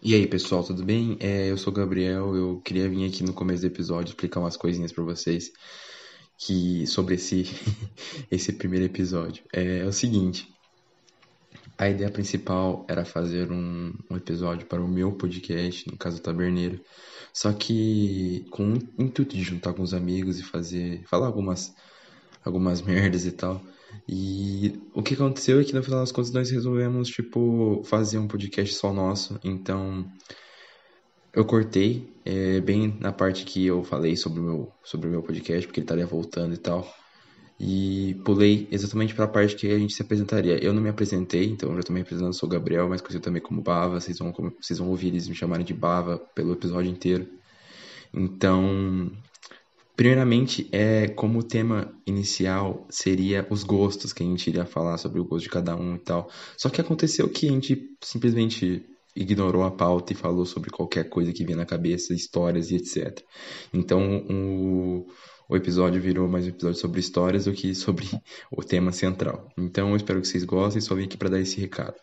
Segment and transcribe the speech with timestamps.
[0.00, 1.16] E aí, pessoal, tudo bem?
[1.18, 4.56] É, eu sou o Gabriel, eu queria vir aqui no começo do episódio explicar umas
[4.56, 5.52] coisinhas pra vocês
[6.38, 7.46] que sobre esse
[8.30, 9.42] esse primeiro episódio.
[9.52, 10.48] É, é o seguinte,
[11.76, 16.22] a ideia principal era fazer um, um episódio para o meu podcast, no caso o
[16.22, 16.80] Taberneiro,
[17.32, 21.74] só que com o intuito de juntar com os amigos e fazer, falar algumas
[22.44, 23.60] algumas merdas e tal.
[24.08, 28.28] E o que aconteceu é que no final das contas nós resolvemos, tipo, fazer um
[28.28, 29.38] podcast só nosso.
[29.44, 30.10] Então,
[31.32, 35.22] eu cortei é, bem na parte que eu falei sobre o meu, sobre o meu
[35.22, 36.86] podcast, porque ele estaria voltando e tal.
[37.60, 40.62] E pulei exatamente para a parte que a gente se apresentaria.
[40.62, 43.22] Eu não me apresentei, então eu já estou me apresentando, sou o Gabriel, mas conhecido
[43.22, 44.00] também como Bava.
[44.00, 47.26] Vocês vão, vocês vão ouvir eles me chamarem de Bava pelo episódio inteiro.
[48.14, 49.10] Então,
[49.98, 55.20] Primeiramente, é como o tema inicial seria os gostos, que a gente iria falar sobre
[55.20, 56.30] o gosto de cada um e tal.
[56.56, 61.32] Só que aconteceu que a gente simplesmente ignorou a pauta e falou sobre qualquer coisa
[61.32, 63.20] que vinha na cabeça, histórias e etc.
[63.74, 65.08] Então, o,
[65.48, 68.06] o episódio virou mais um episódio sobre histórias do que sobre
[68.56, 69.48] o tema central.
[69.58, 71.96] Então, eu espero que vocês gostem, só vim aqui para dar esse recado.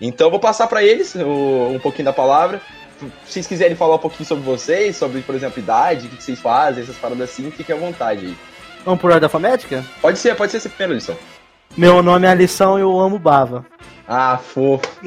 [0.00, 2.60] Então eu vou passar para eles o, um pouquinho da palavra.
[2.98, 6.38] Se vocês quiserem falar um pouquinho sobre vocês, sobre, por exemplo, idade, o que vocês
[6.38, 8.36] fazem, essas paradas assim, fiquem à vontade aí.
[8.84, 9.84] Vamos por ordem alfabética?
[10.00, 11.16] Pode ser, pode ser essa primeira lição.
[11.76, 13.64] Meu nome é Lição e eu amo Bava.
[14.08, 14.84] Ah, fofo.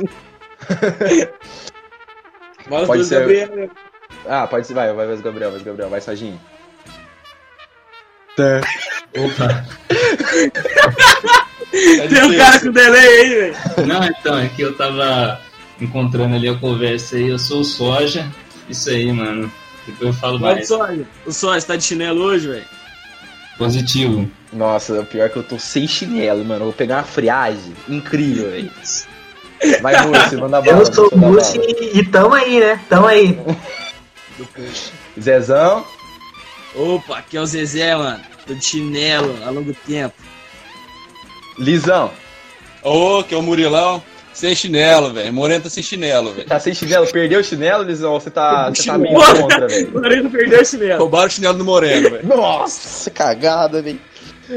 [2.87, 3.19] pode ser.
[3.19, 3.69] Gabriel.
[4.25, 6.39] Ah, pode ser, vai, vai, vai, Gabriel, vai, Gabriel, vai, Saginho.
[8.37, 8.61] Tá.
[9.19, 9.65] Opa.
[12.09, 13.87] Tem um cara com delay aí, velho.
[13.87, 15.41] Não, então, é que eu tava
[15.81, 17.29] encontrando ali a conversa aí.
[17.29, 18.31] Eu sou o Soja.
[18.69, 19.51] Isso aí, mano.
[19.87, 20.67] Depois eu falo mais.
[20.67, 21.03] Soja.
[21.25, 22.65] O Soja tá de chinelo hoje, velho?
[23.57, 24.29] Positivo.
[24.51, 26.61] Nossa, o pior é que eu tô sem chinelo, mano.
[26.61, 28.71] Eu vou pegar uma friagem incrível, velho.
[29.81, 30.79] Vai, Múcio, manda bala.
[30.79, 32.79] Eu sou o Múcio e, e tamo aí, né?
[32.87, 33.39] Tamo aí.
[35.19, 35.85] Zezão.
[36.75, 38.19] Opa, aqui é o Zezé, mano.
[38.45, 40.15] Tô de chinelo há longo tempo.
[41.57, 42.11] Lisão.
[42.83, 44.01] Ô, oh, que é o Murilão.
[44.33, 45.31] Sem chinelo, velho.
[45.31, 46.47] Moreno tá sem chinelo, velho.
[46.47, 47.05] Tá sem chinelo?
[47.11, 48.13] Perdeu o chinelo, Lisão?
[48.19, 49.91] Você tá, você tá meio contra, velho?
[49.93, 50.99] Moreno perdeu o chinelo.
[50.99, 52.27] Roubaram o chinelo do Moreno, velho.
[52.27, 53.99] Nossa, cagada, velho.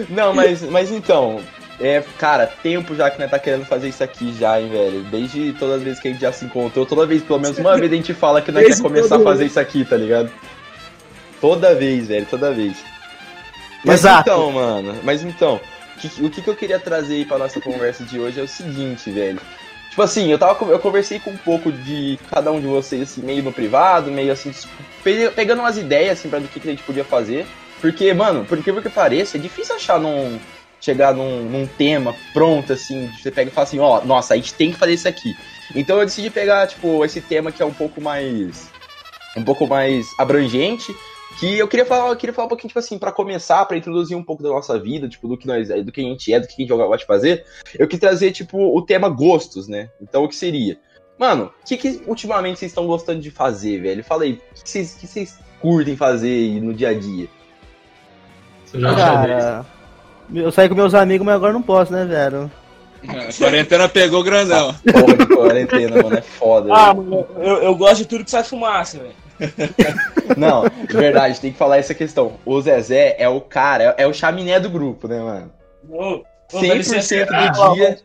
[0.08, 1.40] Não, mas, mas então,
[1.78, 5.04] é, cara, tempo já que nós tá querendo fazer isso aqui já, hein, velho.
[5.04, 7.76] Desde todas as vezes que a gente já se encontrou, toda vez, pelo menos uma
[7.76, 10.30] vez, a gente fala que nós quer começar a fazer isso aqui, tá ligado?
[11.38, 12.78] Toda vez, velho, toda vez.
[13.84, 14.30] Mas Exato.
[14.30, 15.60] então, mano, mas então,
[16.20, 19.10] o que, que eu queria trazer aí pra nossa conversa de hoje é o seguinte,
[19.10, 19.40] velho.
[19.90, 23.22] Tipo assim, eu, tava, eu conversei com um pouco de cada um de vocês, assim,
[23.22, 24.52] meio no privado, meio assim,
[25.34, 27.46] pegando umas ideias, assim, pra do que, que a gente podia fazer.
[27.80, 30.38] Porque, mano, por incrível que pareça, é difícil achar num.
[30.80, 34.36] chegar num, num tema pronto, assim, você pega e fala assim, ó, oh, nossa, a
[34.36, 35.34] gente tem que fazer isso aqui.
[35.74, 38.70] Então eu decidi pegar, tipo, esse tema que é um pouco mais.
[39.36, 40.94] um pouco mais abrangente
[41.38, 44.16] que eu queria falar, eu queria falar um pouquinho, tipo assim, para começar, para introduzir
[44.16, 46.46] um pouco da nossa vida, tipo, do que nós do que a gente é, do
[46.46, 47.44] que a gente gosta de fazer,
[47.78, 49.90] eu quis trazer, tipo, o tema gostos, né?
[50.00, 50.78] Então, o que seria?
[51.18, 54.04] Mano, o que, que ultimamente vocês estão gostando de fazer, velho?
[54.04, 57.28] Fala aí, o que vocês, que vocês curtem fazer no dia a dia?
[58.72, 59.64] Cara,
[60.34, 62.50] eu saí com meus amigos, mas agora não posso, né, velho?
[63.08, 64.74] A quarentena pegou grandão.
[64.74, 66.72] Porra de quarentena, mano, é foda.
[66.72, 69.25] Ah, mano, eu, eu gosto de tudo que sai fumaça, velho.
[70.36, 72.38] Não, de verdade, tem que falar essa questão.
[72.44, 75.52] O Zezé é o cara, é, o chaminé do grupo, né, mano?
[75.88, 77.98] Oh, oh, 100% do dia.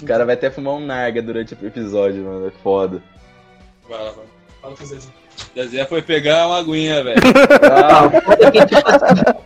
[0.00, 2.48] o cara vai até fumar um narga durante o episódio, mano.
[2.48, 3.02] É foda.
[3.88, 4.24] Vai lá, vai.
[4.60, 5.08] Fala com o Zezé.
[5.56, 7.20] Zezé foi pegar uma aguinha, velho.
[7.62, 8.10] Ah.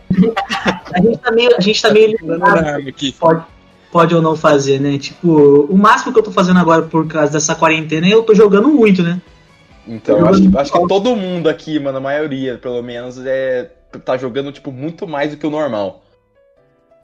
[0.93, 1.57] a gente tá meio.
[1.57, 2.93] A gente tá meio ligado.
[3.19, 3.43] Pode,
[3.91, 4.97] pode ou não fazer, né?
[4.97, 8.35] Tipo, o máximo que eu tô fazendo agora por causa dessa quarentena é eu tô
[8.35, 9.21] jogando muito, né?
[9.87, 13.71] Então, eu acho que, acho que todo mundo aqui, mano, a maioria, pelo menos, é
[14.03, 16.03] tá jogando, tipo, muito mais do que o normal.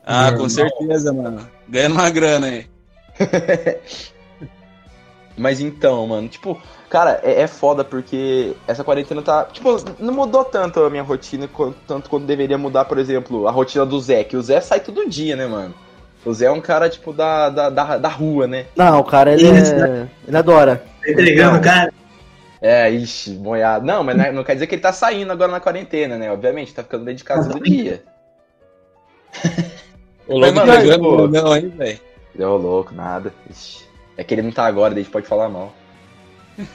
[0.06, 0.42] Ah, normal.
[0.42, 1.48] com certeza, mano.
[1.68, 2.68] Ganhando uma grana aí.
[5.36, 9.46] Mas então, mano, tipo, cara, é, é, foda porque essa quarentena tá.
[9.46, 13.52] Tipo, não mudou tanto a minha rotina, quanto, tanto quanto deveria mudar, por exemplo, a
[13.52, 15.74] rotina do Zé, que o Zé sai todo dia, né, mano?
[16.24, 18.68] O Zé é um cara, tipo, da, da, da, da rua, né?
[18.76, 20.84] Não, o cara, ele, é, ele adora.
[21.04, 21.92] Tá entregando, cara.
[22.66, 23.86] É, ixi, boiado.
[23.86, 26.32] Não, mas não, é- não quer dizer que ele tá saindo agora na quarentena, né?
[26.32, 28.02] Obviamente, tá ficando dentro de casa todo dia.
[30.26, 31.28] Mas, louco, mano, pegando pô.
[31.28, 32.00] não, hein, velho.
[32.34, 33.34] Deu louco, nada.
[33.50, 33.84] Ixi.
[34.16, 35.74] É que ele não tá agora, daí a gente pode falar mal.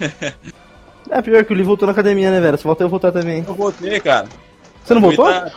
[1.10, 2.58] É pior que o Lee voltou na academia, né, velho?
[2.58, 3.42] Se voltar, eu voltar também.
[3.48, 4.28] Eu voltei, cara.
[4.88, 5.26] Você não voltou?
[5.26, 5.52] Tá-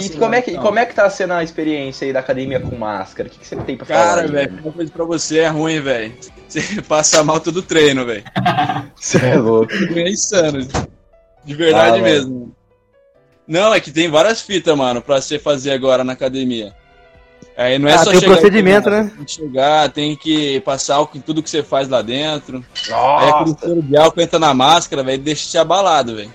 [0.00, 2.76] e como é, que, como é que tá sendo a experiência aí da academia com
[2.76, 3.28] máscara?
[3.28, 4.04] O que, que você tem pra falar?
[4.04, 6.14] Cara, velho, uma coisa pra você é ruim, velho.
[6.46, 8.22] Você passa mal todo treino, velho.
[8.94, 9.72] Você é louco.
[9.96, 10.66] É insano.
[11.44, 12.54] De verdade Ah, mesmo.
[13.46, 16.72] Não, é que tem várias fitas, mano, pra você fazer agora na academia.
[17.56, 19.12] Aí não é Ah, só tem o chegar procedimento, treinar, né?
[19.16, 22.64] Tem que chegar, tem que passar álcool em tudo que você faz lá dentro.
[22.88, 23.66] Aí aquele Nossa!
[23.66, 26.32] cheiro de álcool entra na máscara, velho, deixa te abalado, velho.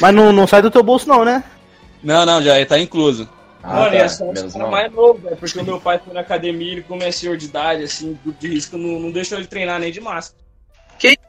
[0.00, 1.42] Mas não, não sai do teu bolso, não, né?
[2.02, 3.28] Não, não, já tá incluso.
[3.62, 3.94] Ah, Mano, tá.
[3.94, 4.70] e é só os Menos caras mal.
[4.70, 5.36] mais novos, velho.
[5.36, 8.38] Porque o meu pai foi na academia, ele como é senhor de idade, assim, grupo
[8.40, 10.38] de risco, não, não deixou ele treinar nem de máscara.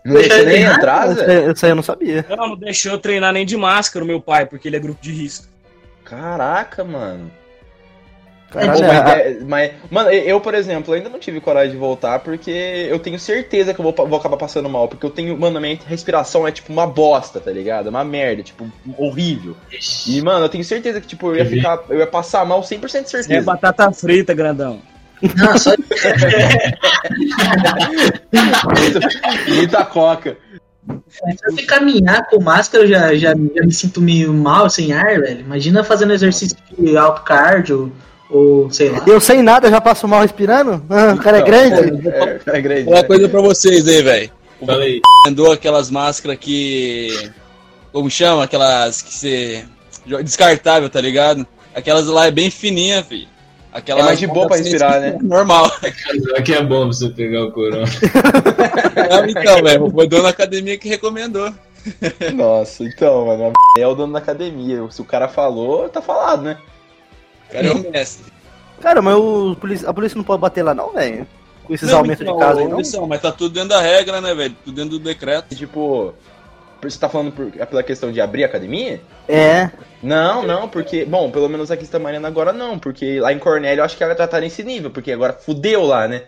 [0.05, 1.49] Não deixa Deixa nem ele entrar, Essa, Zé?
[1.51, 2.25] essa aí eu não sabia.
[2.29, 5.01] Não, não deixou eu treinar nem de máscara o meu pai, porque ele é grupo
[5.01, 5.47] de risco.
[6.03, 7.29] Caraca, mano.
[8.51, 11.77] Caralho, Pô, é, mas, é- mas- mano, eu, por exemplo, ainda não tive coragem de
[11.77, 12.49] voltar porque
[12.89, 14.87] eu tenho certeza que eu vou, vou acabar passando mal.
[14.87, 17.87] Porque eu tenho, mano, a minha respiração é tipo uma bosta, tá ligado?
[17.87, 18.67] É uma merda, tipo,
[18.97, 19.55] horrível.
[20.07, 21.79] E, mano, eu tenho certeza que, tipo, eu ia ficar.
[21.89, 23.45] Eu ia passar mal 100% de É certeza.
[23.45, 24.81] batata frita, grandão.
[25.35, 25.71] Não, só
[29.47, 30.37] Muita coca.
[30.87, 35.19] só de caminhar com máscara eu já, já, já me sinto meio mal, sem ar,
[35.19, 35.41] velho.
[35.41, 37.91] Imagina fazendo exercício de alto cardio
[38.29, 39.03] ou sei lá.
[39.07, 40.83] Eu sem nada já passo mal respirando?
[40.89, 42.07] Ah, o cara é grande.
[42.07, 42.83] É, cara é grande.
[42.83, 43.03] Uma né?
[43.03, 44.31] coisa pra vocês aí, velho.
[44.65, 45.01] Fala aí.
[45.27, 47.31] Andou aquelas máscaras que.
[47.91, 48.43] Como chama?
[48.43, 49.65] Aquelas que você.
[50.23, 51.45] Descartável, tá ligado?
[51.73, 53.27] Aquelas lá é bem fininha, filho.
[53.71, 55.17] Aquelas É mais de boa pra respirar, né?
[55.21, 55.71] Normal.
[56.35, 57.85] Aqui é bom pra você pegar o corona.
[59.09, 59.91] Não, então, velho.
[59.91, 61.53] Foi o dono da academia que recomendou.
[62.33, 64.85] Nossa, então, mano, é o dono da academia.
[64.89, 66.57] Se o cara falou, tá falado, né?
[67.49, 68.31] O cara é o mestre.
[68.79, 69.57] Cara, mas o
[69.87, 71.27] a polícia não pode bater lá, não, velho?
[71.65, 72.77] Com esses aumentos então, de casa aí, não?
[72.77, 74.55] Missão, mas tá tudo dentro da regra, né, velho?
[74.63, 75.55] Tudo dentro do decreto.
[75.55, 76.13] Tipo,
[76.81, 79.01] você tá falando por, é pela questão de abrir a academia?
[79.27, 79.69] É.
[80.01, 81.05] Não, não, porque.
[81.05, 83.97] Bom, pelo menos aqui em Santa Mariana agora não, porque lá em Cornélio eu acho
[83.97, 86.23] que ela já tá nesse nível, porque agora fudeu lá, né?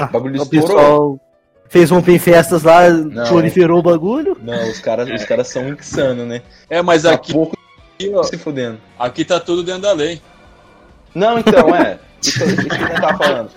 [0.00, 0.66] Ah, O bagulho o estourou.
[0.66, 1.20] pessoal
[1.68, 3.28] fez um em festas lá, Não.
[3.28, 4.36] proliferou o bagulho.
[4.42, 6.42] Não, os caras os caras são insanos, né?
[6.68, 7.56] É, mas aqui, pouco
[8.14, 8.78] ó, se fudendo.
[8.98, 10.20] aqui tá tudo dentro da lei.
[11.14, 11.98] Não, então, é.
[12.22, 13.50] Isso, isso que eu tava falando.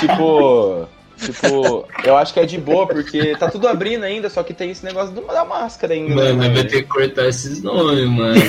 [0.00, 0.88] Tipo.
[1.18, 4.70] Tipo, eu acho que é de boa, porque tá tudo abrindo ainda, só que tem
[4.70, 6.14] esse negócio do- da máscara ainda.
[6.14, 8.40] né, Mano, vai ter que cortar esses nomes, mano.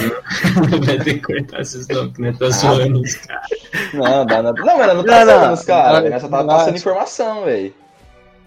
[0.85, 3.47] vai ter que cortar esses nomes, que nem tá zoando os caras.
[3.91, 4.61] Não, dá nada.
[4.63, 6.19] Não, ela não tá falando os caras, né?
[6.19, 6.55] Só tava não.
[6.57, 7.73] passando informação, velho.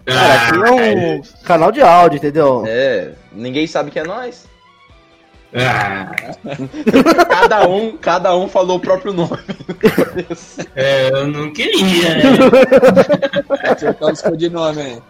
[0.06, 0.71] Cara, aqui é
[1.17, 2.62] um canal de áudio, entendeu?
[2.65, 4.47] É, ninguém sabe que é nós.
[5.55, 6.11] Ah,
[7.29, 9.37] Cada um, cada um falou o próprio nome.
[10.75, 12.23] é, eu não queria, né?
[13.79, 15.03] Trocar os codinomes aí.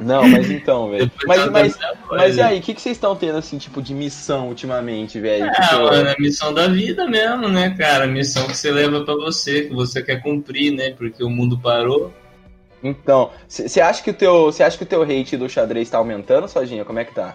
[0.00, 1.10] Não, mas então, velho.
[1.26, 2.44] Mas, mas, mas e trabalho.
[2.44, 5.46] aí, o que, que vocês estão tendo, assim, tipo, de missão ultimamente, velho?
[5.46, 8.04] Ah, Tipo, mano, a missão da vida mesmo, né, cara?
[8.04, 10.90] A missão que você leva pra você, que você quer cumprir, né?
[10.96, 12.12] Porque o mundo parou.
[12.80, 15.98] Então, você acha que o teu, você acha que o teu hate do xadrez tá
[15.98, 16.84] aumentando, Sojinha?
[16.84, 17.34] Como é que tá?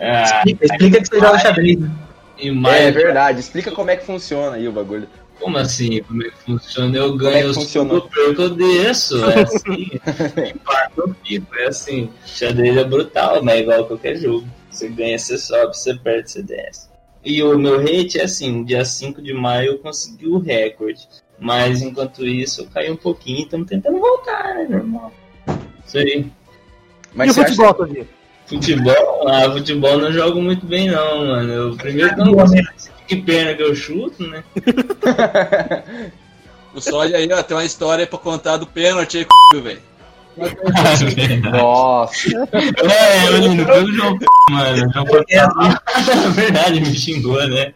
[0.00, 1.90] Ah, Explica, explica que você joga xadrez, né?
[2.42, 5.06] É verdade, explica como é que funciona aí o bagulho.
[5.38, 6.02] como assim?
[6.02, 6.96] Como é que funciona?
[6.96, 7.90] Eu é ganho, funciona?
[7.90, 9.22] subo, eu perco, eu desço.
[9.30, 9.90] É assim.
[10.54, 11.54] Empate, eu fico.
[11.56, 12.10] É assim.
[12.24, 14.46] Xadrez é brutal, mas é igual a qualquer jogo.
[14.70, 16.88] Você ganha, você sobe, você perde, você desce.
[17.22, 21.06] E o meu rate é assim, dia 5 de maio eu consegui o recorde.
[21.38, 25.12] Mas enquanto isso eu caí um pouquinho, estamos tentando voltar, né, normal.
[25.86, 26.26] Isso aí.
[27.12, 27.74] Mas e o você acha
[28.50, 29.28] futebol?
[29.28, 31.52] Ah, futebol não jogo muito bem não, mano.
[31.52, 32.68] Eu primeiro que eu não consigo
[33.08, 34.44] que perna que eu chuto, né?
[36.74, 39.80] O Soja aí, ó, tem uma história pra contar do pênalti aí, c****, velho.
[41.50, 44.18] Nossa, É, eu não foi o João
[44.50, 44.92] mano.
[44.92, 45.06] João
[46.22, 47.74] na verdade, me xingou, né?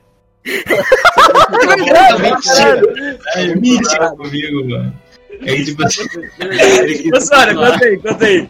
[3.34, 4.94] É mentira comigo, mano.
[5.42, 6.04] Aí, tipo assim.
[7.28, 8.48] falar- conta aí, conta aí.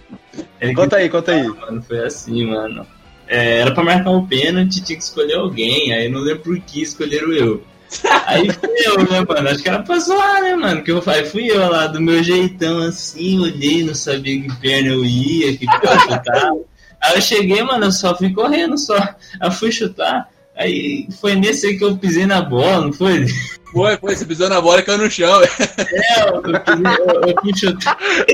[0.60, 1.46] Ele conta aí, conta aí.
[1.46, 2.86] Mano, foi assim, mano.
[3.26, 5.92] É, era pra marcar um pênalti, tinha que escolher alguém.
[5.92, 7.62] Aí não lembro por que escolheram eu.
[8.26, 9.48] Aí fui eu, né, mano?
[9.48, 10.82] Acho que era pra zoar, né, mano?
[10.82, 14.88] Que eu aí fui eu lá, do meu jeitão assim, olhei, não sabia que perna
[14.88, 16.58] eu ia, que perna eu chutava.
[17.00, 18.96] Aí eu cheguei, mano, eu só fui correndo só.
[18.96, 20.28] Aí eu fui chutar.
[20.56, 23.26] Aí foi nesse aí que eu pisei na bola, não foi?
[23.72, 25.52] Foi, foi, você pisou na bola e caiu no chão, velho.
[25.78, 27.98] É, eu, pisei- eu, eu fui chutar.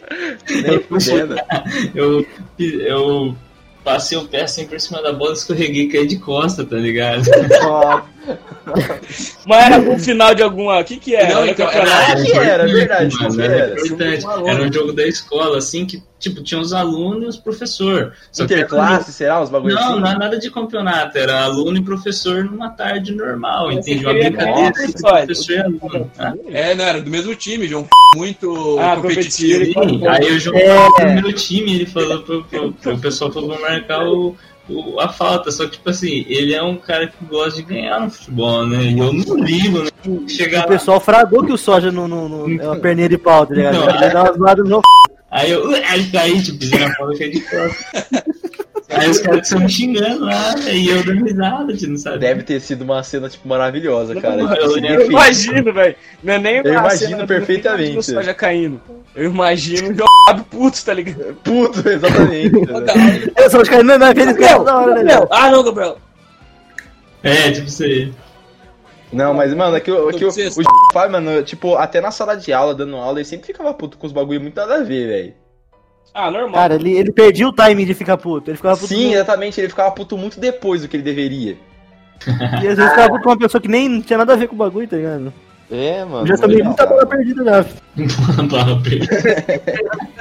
[1.95, 2.27] Eu,
[2.59, 3.37] eu
[3.83, 7.23] passei o pé assim por cima da bola, escorreguei e caí de costa, tá ligado?
[9.47, 10.81] Mas era algum final de alguma.
[10.81, 11.35] O que que era?
[11.35, 12.13] Não, Era então, campeonato?
[12.13, 13.81] Ah, que era, verdade, Mano, que era era.
[13.87, 14.27] importante.
[14.49, 18.13] Era um jogo da escola, assim, que, tipo, tinha os alunos e os professor.
[18.31, 19.41] Só que Interclasse, será?
[19.43, 20.01] Os bagulho Não, assim?
[20.01, 24.05] não nada de campeonato, era aluno e professor numa tarde normal, Mas entende?
[24.05, 26.11] você Uma brincadeira entre olha, professor e aluno.
[26.17, 26.35] tá?
[26.51, 27.89] É, não, era do mesmo time, João.
[28.17, 29.65] Muito Ah, competitivo.
[29.65, 31.15] Sim, aí o João É.
[31.15, 34.37] no meu time, ele falou pro, pro, pro- o pessoal falou pra marcar o, o-
[34.99, 35.50] a falta.
[35.50, 38.83] Só que, tipo assim, ele é um cara que gosta de ganhar no futebol, né?
[38.85, 39.91] E eu não ligo, né?
[40.29, 43.19] Chegar O lá, pessoal fragou que o soja não, não, não é uma perninha de
[43.19, 43.75] pau, tá ligado?
[43.75, 44.81] Não, Ele dá umas zoadas no
[45.31, 48.05] aí eu aí tipo, pisei na bola, caí de costas.
[48.90, 52.18] Aí os caras estão me xingando lá, e eu dando risada, tipo, não sabe?
[52.18, 54.40] Deve ter sido uma cena, tipo, maravilhosa, cara.
[54.40, 54.49] Eu.
[54.49, 55.11] Eu perfeito.
[55.12, 55.97] imagino, velho.
[56.23, 57.94] Não é nem Eu imagino perfeitamente.
[57.97, 58.80] do soja caindo.
[59.14, 61.35] Eu imagino o Joab puto, tá ligado?
[61.44, 62.52] Puto, exatamente.
[63.37, 64.97] Eu só caindo na frente Gabriel, da hora, né?
[65.14, 65.28] Gabriel.
[65.30, 65.99] Ah, não, Gabriel.
[67.23, 68.12] É, tipo isso aí.
[69.12, 72.52] Não, mas, mano, é que, o- é que o, mano, tipo, até na sala de
[72.52, 75.35] aula, dando aula, ele sempre ficava puto com os bagulho muito nada a ver, velho.
[76.12, 76.55] Ah, normal.
[76.55, 78.50] Cara, ele, ele perdia o timing de ficar puto.
[78.50, 78.88] Ele ficava puto.
[78.88, 81.57] Sim, com- exatamente, ele ficava puto muito depois do que ele deveria.
[82.62, 84.55] E às vezes ficava puto com uma pessoa que nem tinha nada a ver com
[84.55, 85.33] o bagulho, tá ligado?
[85.71, 86.23] É, mano.
[86.23, 87.64] Eu já tomei muita bola perdida já.
[88.50, 89.17] Bala perdida.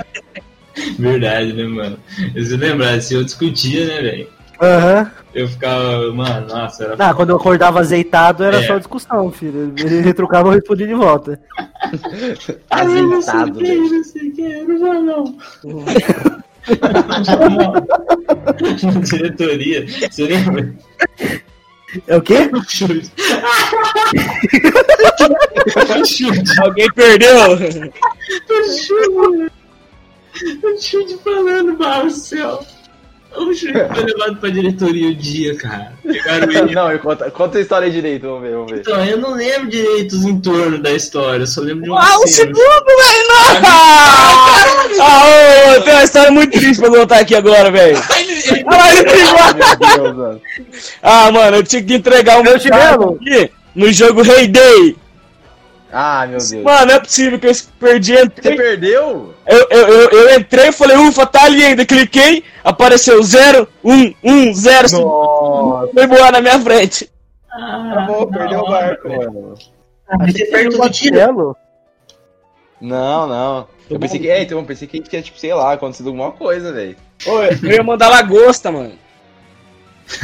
[0.98, 1.98] Verdade, né, mano?
[2.36, 4.28] Você lembrar, se eu discutia, né, velho?
[4.62, 5.12] Aham.
[5.34, 8.68] Eu ficava, mano, nossa, era Ah, quando eu acordava azeitado era É.
[8.68, 9.74] só discussão, filho.
[9.78, 11.40] Ele retrucava e eu respondia de volta.
[12.70, 13.90] Azeitado, velho.
[13.90, 15.38] Não sei o que, não vai não.
[18.84, 20.74] Na diretoria, você lembra?
[22.08, 22.50] É o quê?
[22.68, 23.12] Chute.
[26.00, 26.62] O chute.
[26.62, 27.54] Alguém perdeu?
[27.54, 27.58] O
[28.78, 29.52] chute.
[30.64, 32.64] O chute falando, Marcel.
[33.36, 35.94] O chute foi levado pra diretoria o dia, cara.
[36.04, 36.74] Pegaram ele.
[36.74, 38.80] Não, eu conta, conta a história direito, vamos ver, vamos ver.
[38.80, 42.18] Então, eu não lembro direito os entornos da história, eu só lembro de uma Ah,
[42.20, 43.62] o segundo, velho!
[43.62, 45.00] não!
[45.02, 45.24] Ah,
[45.78, 47.98] ô, tem uma história muito triste pra contar aqui agora, velho.
[47.98, 49.40] Ah, ele brigou.
[49.56, 50.42] Meu Deus, mano.
[51.02, 53.18] Ah, mano, eu tinha que entregar o meu chinelo?
[53.22, 54.98] aqui no jogo Rei Day.
[55.92, 56.52] Ah, meu Deus.
[56.52, 58.14] Mano, não é possível que eu perdi.
[58.16, 59.34] Você perdeu?
[59.50, 61.86] Eu, eu, eu, eu entrei e falei, ufa, tá ali ainda.
[61.86, 64.92] Cliquei, apareceu 0, 1, 1, 0.
[65.02, 67.10] Nossa, Foi boa na minha frente.
[67.52, 69.34] Ah, acabou, perdeu o barco, velho.
[69.34, 69.56] mano.
[70.08, 71.58] Achei que perto era do um tiro.
[72.80, 73.68] Não, não.
[73.90, 76.72] Eu pensei que, é, então, eu pensei que tinha, tipo, sei lá, acontecido alguma coisa,
[76.72, 76.96] velho.
[77.64, 78.94] Eu ia mandar lagosta, mano.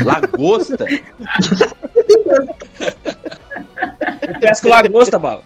[0.04, 0.86] Lagosta?
[4.28, 5.44] Eu pesco lagosta, bala.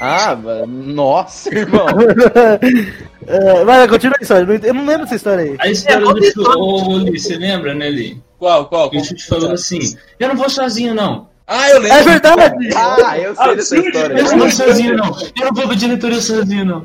[0.00, 1.86] Ah, mano, nossa, irmão.
[3.30, 4.60] É, Vai, continua a história.
[4.64, 5.56] eu não lembro dessa história aí.
[5.58, 8.22] A história É, do você lembra, né, Li?
[8.38, 8.88] Qual, qual?
[8.88, 9.80] O chute falou assim:
[10.18, 11.28] Eu não vou sozinho, não.
[11.46, 11.98] Ah, eu lembro.
[11.98, 12.68] É verdade!
[12.74, 14.18] Ah, eu sei dessa história.
[14.18, 15.06] Eu não vou sozinho, não.
[15.38, 16.84] Eu não vou pra diretoria sozinho, não.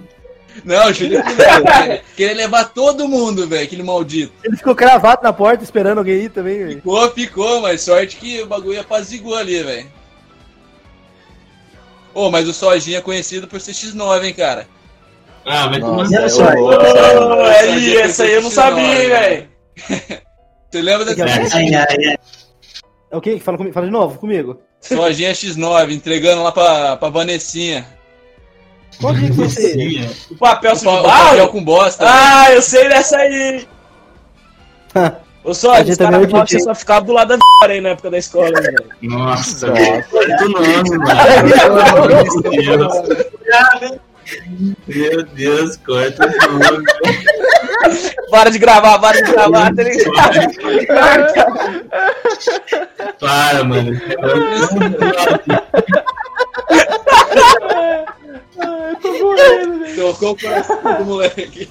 [0.65, 4.33] Não, o Júlio velho, queria levar todo mundo, velho, aquele maldito.
[4.43, 6.75] Ele ficou cravado na porta esperando alguém ir também, velho.
[6.75, 9.87] Ficou, ficou, mas sorte que o bagulho apazigou ali, velho.
[12.13, 14.67] Ô, mas o Sojinha é conhecido por ser X9, hein, cara.
[15.45, 16.43] Ah, vai tomar Nossa, Olha é só.
[16.43, 19.47] o- Ô, aí, essa aí eu não sabia, hein, velho.
[20.71, 21.25] Você lembra que é?
[21.25, 22.17] Ai, ai, ai.
[23.11, 23.39] É o quê?
[23.39, 24.59] Fala, comigo, fala de novo, comigo.
[24.81, 27.85] Sojinha X9, entregando lá pra, pra Vanessinha.
[28.99, 32.05] Qual dia que foi esse O papel O, pa- o papel com bosta.
[32.07, 33.67] Ah, eu sei dessa aí.
[35.43, 37.27] Ô, só, A os gente caras também falavam que tinha- você só ficava do lado
[37.29, 38.85] da aí na época da escola, né, velho.
[39.01, 40.05] Nossa, velho.
[40.09, 41.13] Quanto nome, mano.
[44.87, 46.85] Meu Deus, corta nome.
[48.31, 50.33] Para de gravar, para de gravar, tá ligado?
[53.19, 53.99] Para, mano.
[59.95, 61.69] Tocou o coração do moleque.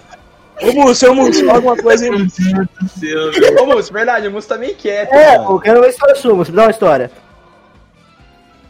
[0.62, 2.10] Ô, Múcio, ô, Múcio, fala alguma coisa aí.
[2.10, 3.62] Meu Deus do céu, velho.
[3.62, 5.50] Ô, moço, verdade, o moço tá meio quieto, É, mano.
[5.56, 7.10] eu quero uma história sua, você me dá uma história.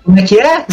[0.05, 0.67] Como é que é?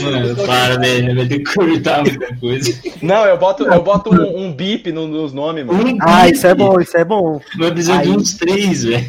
[0.00, 1.14] Mano, para, velho.
[1.14, 2.72] Vai ter que cortar muita coisa.
[3.02, 5.86] Não, eu boto, eu boto um, um bip no- nos nomes, mano.
[5.86, 7.40] Um Ah, isso é bom, isso é bom.
[7.56, 8.16] No episódio Aí.
[8.16, 9.04] uns três, velho.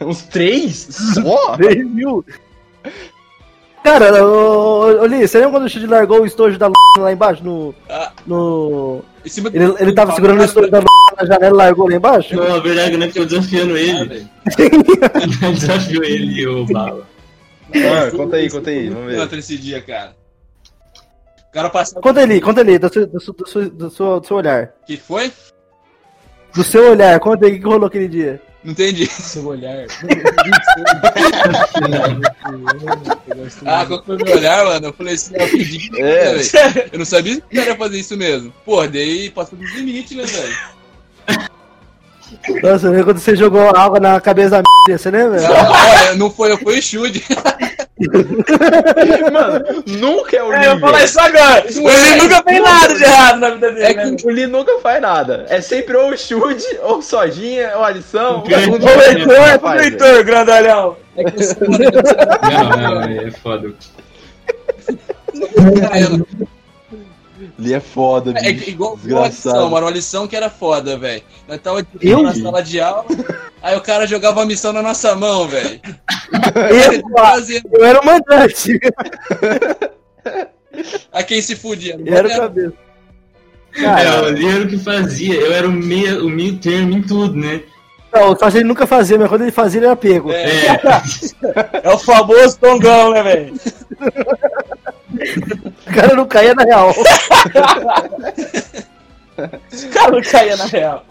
[0.00, 0.88] Uns três?
[1.14, 1.56] Só?
[1.56, 2.24] 3 mil.
[3.82, 6.72] Cara, ô, ô, ô, Li, você lembra quando o Chid largou o estojo da l
[6.98, 7.42] lá embaixo?
[7.42, 7.74] No.
[7.88, 8.12] Ah.
[8.26, 9.02] no...
[9.24, 10.86] Em cima Ele, ele tava segurando o estojo da l
[11.18, 12.36] na janela e largou lá embaixo?
[12.36, 14.04] Não, a verdade é que não é que eu desafiando Ah, ele.
[14.04, 14.28] velho.
[15.42, 17.06] Eu desafio ele e o Bala.
[17.74, 19.38] Ah, conta aí, conta aí, vamos ver.
[19.38, 20.14] Esse dia, cara.
[21.48, 22.00] O cara passava.
[22.00, 24.72] Conta ali, conta ali, do seu, do seu, do seu, do seu, do seu olhar.
[24.86, 25.32] que foi?
[26.54, 28.40] Do seu olhar, conta aí o que rolou aquele dia.
[28.62, 29.06] Não entendi.
[29.08, 29.86] Seu olhar.
[33.64, 34.86] Ah, qual foi o meu olhar, mano?
[34.88, 35.90] Eu falei assim, eu pedi.
[36.00, 36.34] É.
[36.34, 36.90] velho.
[36.92, 38.52] Eu não sabia que era fazer isso mesmo.
[38.64, 40.80] Porra, daí passou dos limites, né, velho?
[42.62, 45.40] Nossa, eu lembro quando você jogou água na cabeça da m, você lembra?
[45.42, 47.24] Olha, não foi, foi o chute.
[49.32, 50.80] Mano, nunca é o É, eu Lee.
[50.80, 51.64] vou falar isso agora.
[51.68, 53.84] Ele nunca fez nada de errado na vida dele.
[53.84, 54.16] É né?
[54.16, 55.46] que O Lee nunca faz nada.
[55.48, 58.38] É sempre ou chute, ou sodinha, ou a lição.
[58.38, 59.74] Um O leitor é velho.
[59.80, 60.96] leitor, grandalhão.
[61.16, 61.78] É que uma
[62.80, 63.74] Não, não, é foda.
[67.58, 68.64] Lee é foda, É bicho.
[68.64, 69.70] que igual igual a lição, Desgraçado.
[69.70, 69.86] mano.
[69.86, 71.22] Uma lição que era foda, velho.
[71.48, 72.22] Nós tava de Eu?
[72.22, 73.04] na sala de aula,
[73.62, 75.80] aí o cara jogava a missão na nossa mão, velho.
[76.32, 78.78] Eu, Fazia- eu era o mandante.
[81.12, 81.98] A quem se fudia.
[82.04, 82.72] Eu era o cabeça.
[83.76, 87.34] É, Cara, era o que fazia, eu era o meio, o meio termo em tudo,
[87.36, 87.60] né?
[88.12, 90.32] não, só ele nunca fazia, mas quando ele fazia, ele era pego.
[90.32, 90.80] É, É,
[91.84, 93.54] É o famoso tongão, né, velho?
[95.86, 96.92] O cara não caía na real.
[99.40, 101.04] O cara não caía na real.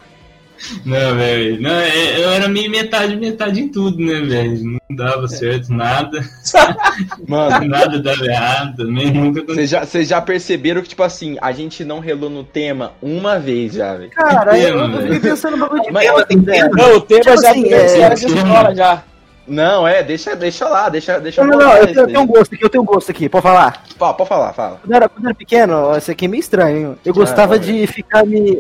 [0.86, 1.62] Não, velho.
[1.62, 4.64] Não, é, eu era meio metade, metade em tudo, né, velho?
[4.64, 6.22] Não dava certo nada.
[7.28, 11.52] Mano, Nada dava errado também, nunca vocês já, vocês já perceberam que, tipo assim, a
[11.52, 14.10] gente não relou no tema uma vez já, velho.
[14.12, 16.70] Cara, eu, Tema, eu fiquei pensando no bagulho de Mas- tema, velho.
[16.76, 19.04] Não, o tema Tipo já assim, tem é- história de escola já.
[19.48, 22.28] Não, é, deixa, deixa lá, deixa, deixa Não, não, rolar não, eu tenho, eu um
[22.28, 23.84] gosto aqui, eu tenho um gosto aqui, pode falar.
[23.98, 24.80] Pô, pode falar, fala.
[24.80, 26.96] Quando eu era, quando eu era pequeno, isso aqui é meio estranho, hein?
[27.04, 28.60] Eu gostava pode de ficar me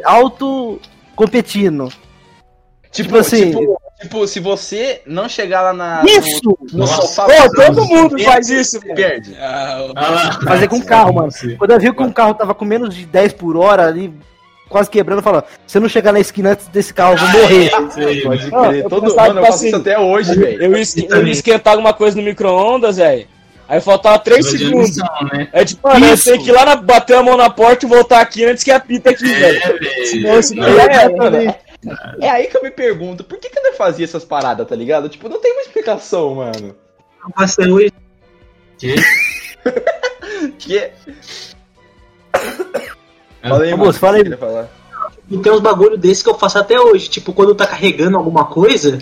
[1.23, 1.89] auto-competindo.
[2.91, 6.41] Tipo, Tipo assim- tipo, tipo, se você não chegar lá na, Isso!
[6.43, 9.35] no, no sofá, Pô, todo mundo faz isso, perde.
[9.39, 10.39] ah, Ah.
[10.43, 11.29] Fazer com carro, mano.
[11.59, 14.11] Quando eu vi que um carro tava com menos de 10 por hora ali,
[14.67, 17.41] quase quebrando, eu falava, se eu não chegar na esquina antes desse carro, eu vou
[17.41, 17.69] morrer.
[18.23, 18.83] Pode crer.
[18.83, 20.63] eu Todo, mano, eu tipo faço isso assim, até hoje, velho.
[20.63, 23.27] Eu esque- eu ia esquentar alguma coisa no micro-ondas, velho.
[23.69, 24.89] Aí faltava 3 Coisa de segundos.
[24.89, 25.47] missão, né?
[25.53, 27.89] É tipo, mano, eu tenho que ir lá na, bater a mão na porta e
[27.89, 29.59] voltar aqui antes que apita aqui, velho.
[29.63, 30.07] É, velho.
[30.07, 31.55] Senão isso É, daí é, mano,
[32.19, 34.75] é aí que eu me pergunto, por que que eu não fazia essas paradas, tá
[34.75, 35.07] ligado?
[35.07, 36.75] Tipo, não tem uma explicação, mano.
[37.37, 37.93] Nossa, hoje.
[38.79, 38.95] Que?
[40.57, 40.89] Que...
[43.41, 44.35] Fala aí, moço, fala aí.
[44.35, 44.67] Falar.
[45.43, 47.07] Tem uns bagulho desse que eu faço até hoje.
[47.07, 48.97] Tipo, quando tá carregando alguma coisa,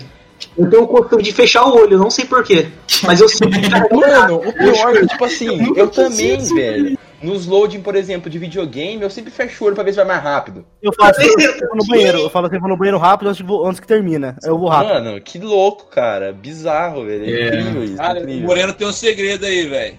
[0.56, 2.68] eu tenho o costume de fechar o olho, eu não sei porquê.
[3.04, 3.60] Mas eu sempre
[3.94, 6.98] Mano, o pior é que, tipo assim, eu também, velho.
[7.20, 10.06] Nos loading, por exemplo, de videogame, eu sempre fecho o olho pra ver se vai
[10.06, 10.64] mais rápido.
[10.80, 13.44] Eu faço eu vou no banheiro, eu falo assim, eu vou no banheiro rápido antes,
[13.44, 14.36] vo- antes que termina.
[14.44, 14.94] Aí eu vou rápido.
[15.04, 16.32] Mano, que louco, cara.
[16.32, 17.24] Bizarro, velho.
[17.24, 17.48] É É.
[17.60, 17.96] incrível isso.
[17.96, 18.46] Cara, o incrível.
[18.46, 19.94] Moreno tem um segredo aí, velho.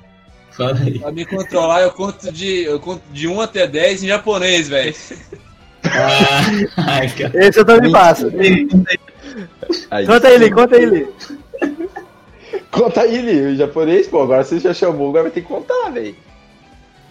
[0.51, 0.97] Fala aí.
[0.99, 4.95] Pra me controlar, eu conto de, eu conto de 1 até 10 em japonês, velho.
[5.85, 6.41] Ah,
[6.77, 7.31] ai, cara.
[7.35, 8.29] Esse eu também passo.
[9.91, 11.07] Aí, Conta Li, conta Li.
[12.71, 14.21] Conta aí, Li, o japonês, pô.
[14.23, 16.15] Agora você já chamou, agora vai ter que contar, velho.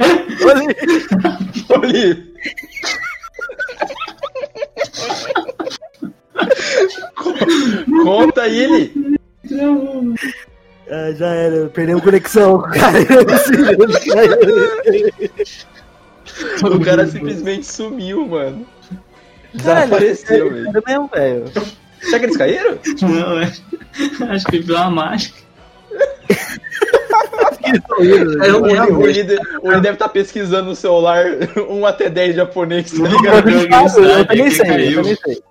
[0.01, 0.77] Ô, Li.
[1.75, 2.29] Ô, Li.
[7.15, 7.35] Co-
[8.05, 9.19] Conta aí, Li.
[10.91, 12.99] Ah, já era, perdemos conexão cara.
[16.75, 18.67] O cara simplesmente sumiu, mano.
[19.53, 21.53] Desapareceu, é velho.
[22.01, 22.79] Será que eles caíram?
[23.03, 23.53] Não, é.
[24.31, 25.39] Acho que foi uma mágica.
[28.47, 28.63] Eu
[28.97, 31.25] O Li deve estar pesquisando no celular
[31.69, 33.45] 1 até 10 japonês, tá Eu ligado?
[33.45, 35.43] também sabe, eu também sei, eu também sei.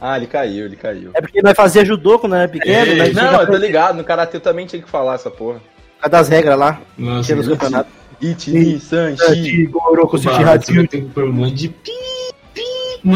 [0.00, 1.10] Ah, ele caiu, ele caiu.
[1.14, 4.04] É porque nós fazia judô quando era pequeno, É, mas Não, eu tô ligado, no
[4.04, 5.58] Karatê eu também tinha que falar essa porra.
[5.58, 7.92] por causa das regras lá, Nossa, tinha nos campeonatos.
[8.20, 9.66] Ichi, Sanchi.
[9.66, 10.72] Goroko, o Sushi, vai Hatsu.
[10.72, 11.90] ter que pôr um monte de pi,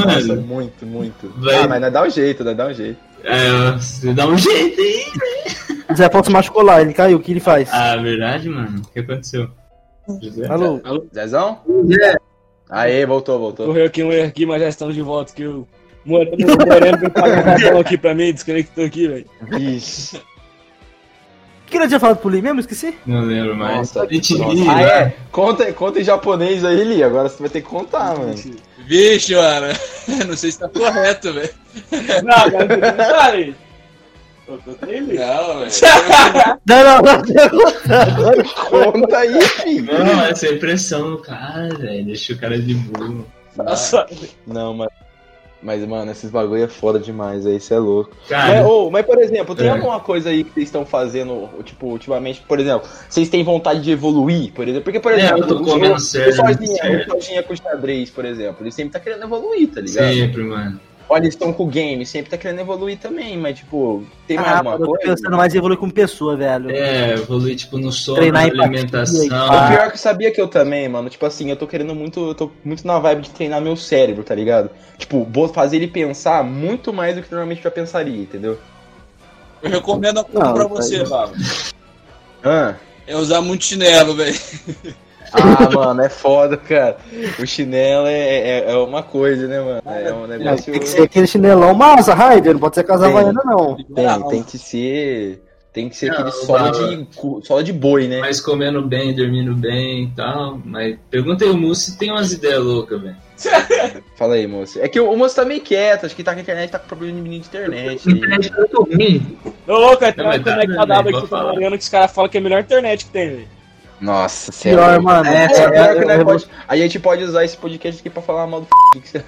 [0.00, 0.06] pi.
[0.06, 1.32] Nossa, Mano, muito, muito.
[1.36, 1.54] Vai.
[1.56, 2.98] Ah, mas nós dá um jeito, nós dá um jeito.
[3.24, 5.94] é, você dá um jeito aí.
[5.96, 7.68] Zé Paulo se machucou lá, ele caiu, o que ele faz?
[7.72, 8.80] Ah, verdade, mano?
[8.80, 9.48] O que aconteceu?
[10.22, 10.46] José?
[10.48, 10.80] Alô?
[11.14, 11.60] Zezão?
[12.70, 13.66] Aê, voltou, voltou.
[13.66, 15.32] Correu aqui um erro aqui, mas já estamos de volta.
[15.34, 15.66] Que o
[16.04, 19.26] Moreno, o Moreno veio pagar aqui pra mim, desconectou aqui, velho.
[19.50, 20.20] Vixe.
[21.72, 22.60] Que ele tinha falado pro Lee mesmo?
[22.60, 22.94] Esqueci?
[23.06, 23.94] Não lembro mais.
[23.94, 24.48] Nossa, nossa.
[24.52, 24.84] Lee, Ah, né?
[24.84, 25.14] é?
[25.32, 27.02] Conta, conta em japonês aí, Li.
[27.02, 28.34] Agora você vai ter que contar, mano.
[28.86, 29.68] Vixe, mano.
[30.28, 31.48] Não sei se tá correto, velho.
[32.24, 32.34] Não,
[34.60, 34.96] você não
[35.56, 35.72] velho.
[36.66, 37.22] Não, não, não.
[38.68, 40.04] Conta aí, filho.
[40.04, 42.04] Não, essa é impressão no cara, velho.
[42.04, 43.26] Deixa o cara de burro.
[43.56, 44.06] Nossa,
[44.46, 44.88] Não, mas.
[45.62, 48.10] Mas, mano, esses bagulho é foda demais aí, isso é louco.
[48.28, 49.70] Cara, Mas, ô, mas, por exemplo, tem É.
[49.70, 53.92] alguma coisa aí que vocês estão fazendo, tipo, ultimamente, por exemplo, vocês têm vontade de
[53.92, 54.82] evoluir, por exemplo?
[54.82, 58.62] Porque, por É, exemplo, eu tô o- comendo sério, Sozinha, Sozinha com xadrez, por exemplo,
[58.64, 60.12] ele sempre tá querendo evoluir, tá ligado?
[60.12, 60.80] sempre, mano.
[61.08, 64.56] O Alisson com o game sempre tá querendo evoluir também, mas tipo, tem mais Ah,
[64.58, 65.14] alguma eu tô coisa?
[65.14, 66.70] pensando mais em evoluir como pessoa, velho.
[66.70, 69.24] É, evoluir, tipo, no sono, Treinar na alimentação.
[69.26, 71.10] O pior é que eu sabia que eu também, mano.
[71.10, 72.28] Tipo assim, eu tô querendo muito.
[72.28, 74.70] Eu tô muito na vibe de treinar meu cérebro, tá ligado?
[74.98, 78.58] Tipo, vou fazer ele pensar muito mais do que normalmente já pensaria, entendeu?
[79.62, 81.08] Eu recomendo a Não, pra tá você, aí.
[81.08, 81.32] Baba.
[82.42, 82.74] Ah.
[83.06, 84.34] É usar muito chinelo, velho.
[85.32, 86.96] Ah, mano, é foda, cara.
[87.38, 89.82] O chinelo é, é, é uma coisa, né, mano?
[89.86, 90.72] É um negócio.
[90.72, 93.12] Tem que ser aquele chinelão massa, Raider, não pode ser casa Tem.
[93.12, 93.76] havaiana, não.
[93.76, 95.42] Tem, tem que ser.
[95.72, 98.20] Tem que ser Não, aquele solo de, solo de boi, né?
[98.20, 100.60] Mas comendo bem, dormindo bem e tal.
[100.62, 103.16] Mas pergunta aí o Musso se tem umas ideias loucas, velho.
[104.16, 104.78] Fala aí, moço.
[104.80, 106.78] É que o, o moço tá meio quieto, acho que tá com a internet, tá
[106.78, 108.06] com problema de menino de internet.
[108.06, 109.38] A internet é muito ruim.
[109.66, 111.52] Ô, louco, é tão tá, conectado né, com falar.
[111.54, 113.48] Mariano que os caras falam que é a melhor internet que tem, velho.
[114.02, 115.02] Nossa, Pior, sério.
[115.02, 115.26] mano.
[115.28, 118.20] É, É, pior é, nós é, pode- a gente pode usar esse podcast aqui pra
[118.20, 118.66] falar mal do
[118.98, 119.24] f...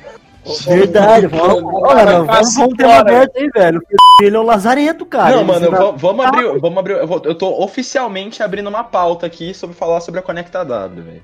[0.68, 3.80] Verdade, vamos, mano, vamos, vamos ter uma aberta aí, velho.
[4.20, 5.37] Ele é um lazareto, cara.
[5.37, 6.92] Não, mano, vamos abrir, vamos abrir.
[6.98, 11.02] Eu, vou- eu tô oficialmente abrindo uma pauta aqui sobre falar sobre a Conecta W,
[11.02, 11.22] velho.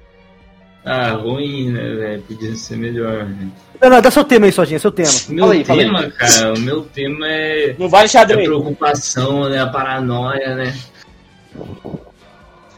[0.83, 2.23] Ah, ruim, né, velho?
[2.23, 3.53] Podia ser melhor, velho.
[3.83, 5.11] Não, não, dá seu tema aí, Sojinha, seu tema.
[5.29, 5.87] Meu Fala aí, fala aí.
[5.87, 8.47] tema, cara, o meu tema é, Não vale é a xadrez.
[8.49, 9.59] preocupação, né?
[9.61, 10.75] A paranoia, né?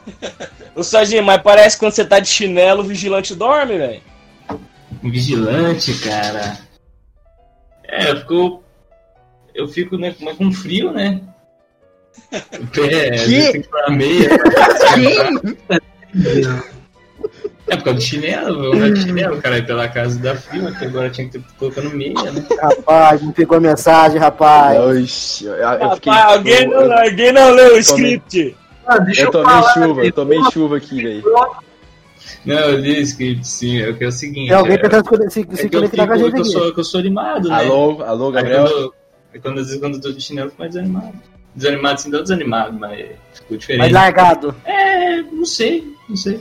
[0.75, 4.03] Ô, Serginho, mas parece que quando você tá de chinelo, o vigilante dorme, velho.
[5.03, 6.59] Vigilante, cara.
[7.85, 8.63] É, eu fico.
[9.55, 11.21] Eu fico né, mais com frio, né?
[12.59, 13.11] O pé,
[13.53, 14.39] tem que meia.
[14.39, 15.79] pra
[16.17, 16.73] esquentar.
[17.69, 20.85] É por causa do chinelo, eu ando de chinelo, cara, pela casa da frio, que
[20.85, 22.45] agora tinha que ter colocando meia, né?
[22.61, 24.79] Rapaz, não pegou a mensagem, rapaz.
[24.79, 26.13] Oxi, eu, eu fiquei.
[26.13, 28.57] Rapaz, alguém, eu, não, eu, alguém não leu o script.
[28.87, 29.73] Ah, deixa eu tomei falar.
[29.75, 31.23] chuva, eu tomei chuva aqui, velho.
[32.45, 34.49] Não, eu li script, sim, é o que é o seguinte.
[34.49, 36.43] Tem alguém é, tentando se, se, é que eu, conectar com a gente que eu,
[36.43, 36.51] aqui.
[36.51, 37.55] sou, que eu sou animado, né?
[37.57, 38.65] Alô, alô, Aí Gabriel.
[38.67, 38.95] quando,
[39.35, 41.13] aí quando, às vezes quando eu tô de chinelo, eu fico mais desanimado.
[41.55, 43.93] Desanimado assim, não desanimado, mas ficou Mais diferente.
[43.93, 44.55] largado.
[44.65, 46.41] É, não sei, não sei.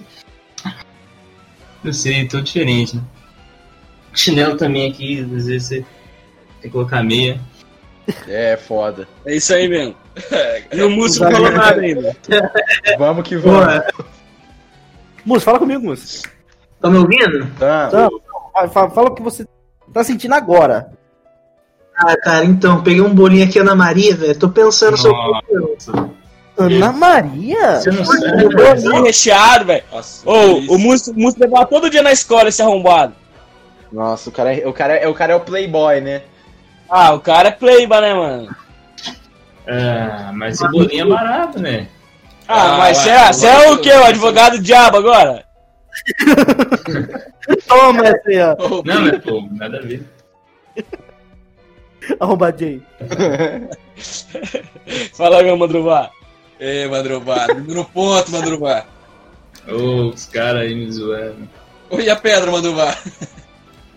[1.83, 3.03] Não sei, tô diferente, né?
[4.13, 5.85] Chinelo também aqui, às vezes você tem
[6.63, 7.39] que colocar meia.
[8.27, 9.07] É, foda.
[9.25, 9.95] É isso aí mesmo.
[10.73, 12.15] E o Múcio não falou nada ainda.
[12.97, 13.83] Vamos que vamos.
[15.25, 16.23] Mus, fala comigo, Mus.
[16.81, 17.47] Tá me ouvindo?
[17.59, 17.87] Tá.
[17.89, 18.09] Tá.
[18.69, 19.45] Fala, fala- o que você
[19.93, 20.91] tá sentindo agora.
[21.95, 24.37] Ah, cara, então, peguei um bolinho aqui, Ana Maria, velho.
[24.37, 25.17] Tô pensando sobre.
[25.51, 26.09] Nossa,
[26.57, 27.79] Ana Maria?
[27.79, 28.45] você não sabe.
[28.45, 29.83] Um bolinho recheado, velho.
[30.25, 33.13] Ô, o Múcio, Múcio levava todo dia na escola esse arrombado.
[33.91, 36.23] Nossa, o cara, é- o, cara, é- o cara é o playboy, né?
[36.93, 38.53] Ah, o cara é playba, né, mano?
[39.65, 41.87] Ah, mas cebolinha é barato, né?
[42.47, 43.91] Ah, Ah, mas você é, é o quê?
[43.91, 45.45] O advogado diabo agora?
[47.67, 48.79] Toma essa ó.
[48.79, 50.03] Ô, Não, mas pô, nada a ver.
[52.19, 52.83] arrombadinho.
[55.13, 56.09] Fala, meu Madruvá.
[56.59, 58.85] Ê, Madrubá, no ponto, Madrubá.
[59.67, 61.47] Ô, os caras aí me zoando.
[61.89, 62.95] Oi, a pedra, Madrubá.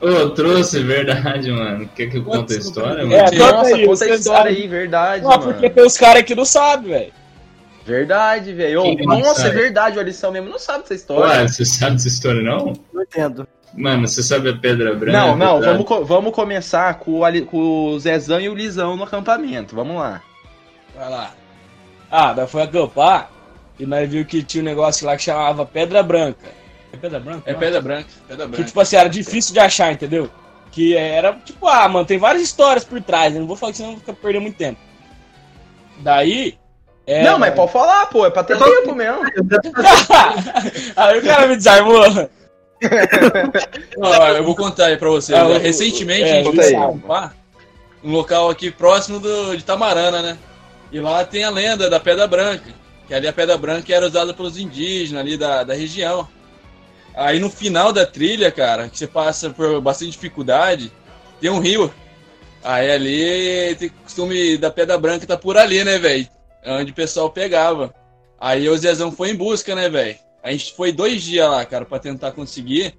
[0.00, 1.88] Ô, eu trouxe, verdade, mano.
[1.94, 3.24] Quer que eu conte a história, É, mano?
[3.30, 4.62] conta Nossa, aí, conta a você história sabe.
[4.62, 5.42] aí, verdade, Ah, mano.
[5.44, 7.12] porque tem os caras que não sabem, velho.
[7.86, 8.82] Verdade, velho.
[9.04, 11.40] Nossa, é verdade, o Alisson mesmo não sabe dessa história.
[11.42, 12.72] Ué, você sabe dessa história, não?
[12.92, 13.46] Não entendo.
[13.76, 15.18] Mano, você sabe a Pedra Branca?
[15.18, 15.66] não, não, tá?
[15.72, 19.74] vamos, co- vamos começar com o, Ali- com o Zezão e o Lisão no acampamento.
[19.74, 20.22] Vamos lá.
[20.94, 21.30] Vai lá.
[22.10, 23.30] Ah, daí foi acampar
[23.78, 26.46] e nós viu que tinha um negócio lá que chamava Pedra Branca.
[26.94, 27.42] É Pedra Branca?
[27.46, 27.60] É Não.
[27.60, 28.64] pedra branca, pedra Que, branca.
[28.66, 30.30] tipo assim, era difícil de achar, entendeu?
[30.70, 33.40] Que era, tipo, ah, mano, tem várias histórias por trás, né?
[33.40, 34.80] Não vou falar que senão eu vou ficar perdendo muito tempo.
[35.98, 36.58] Daí.
[37.06, 37.22] É...
[37.22, 39.20] Não, mas pode falar, pô, é pra ter tempo mesmo.
[40.96, 42.02] Aí o cara me desarmou.
[43.98, 45.38] Ó, eu vou contar aí pra vocês.
[45.38, 45.58] Ah, né?
[45.58, 46.76] Recentemente é, a gente foi
[48.02, 50.38] um local aqui próximo do, de Tamarana, né?
[50.92, 52.70] E lá tem a lenda da Pedra Branca.
[53.06, 56.28] Que ali a Pedra Branca era usada pelos indígenas ali da, da região.
[57.14, 60.92] Aí no final da trilha, cara, que você passa por bastante dificuldade,
[61.40, 61.92] tem um rio.
[62.62, 66.26] Aí ali tem costume da Pedra Branca tá por ali, né, velho?
[66.66, 67.94] Onde o pessoal pegava.
[68.40, 70.16] Aí o Zezão foi em busca, né, velho?
[70.42, 72.94] A gente foi dois dias lá, cara, pra tentar conseguir.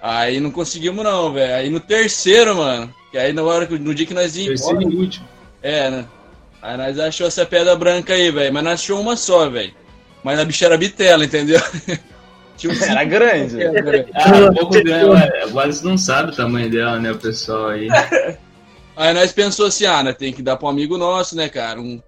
[0.00, 1.54] Aí não conseguimos não, velho.
[1.54, 4.96] Aí no terceiro, mano, que aí na hora, no dia que nós íamos Terceiro e
[4.96, 5.28] último.
[5.62, 6.06] é, né?
[6.60, 8.52] Aí nós achou essa pedra branca aí, velho.
[8.52, 9.74] Mas nós achou uma só, velho.
[10.24, 11.60] Mas a bicha era bitela, entendeu?
[12.62, 13.56] Tinha um Era grande.
[13.56, 14.06] pedra, velho.
[14.14, 14.74] Ah, um pouco.
[15.52, 17.88] O Alisson não sabe o tamanho dela, né, o pessoal aí.
[18.96, 21.80] Aí nós pensou assim, ah, né, tem que dar pra um amigo nosso, né, cara?
[21.80, 22.00] Um...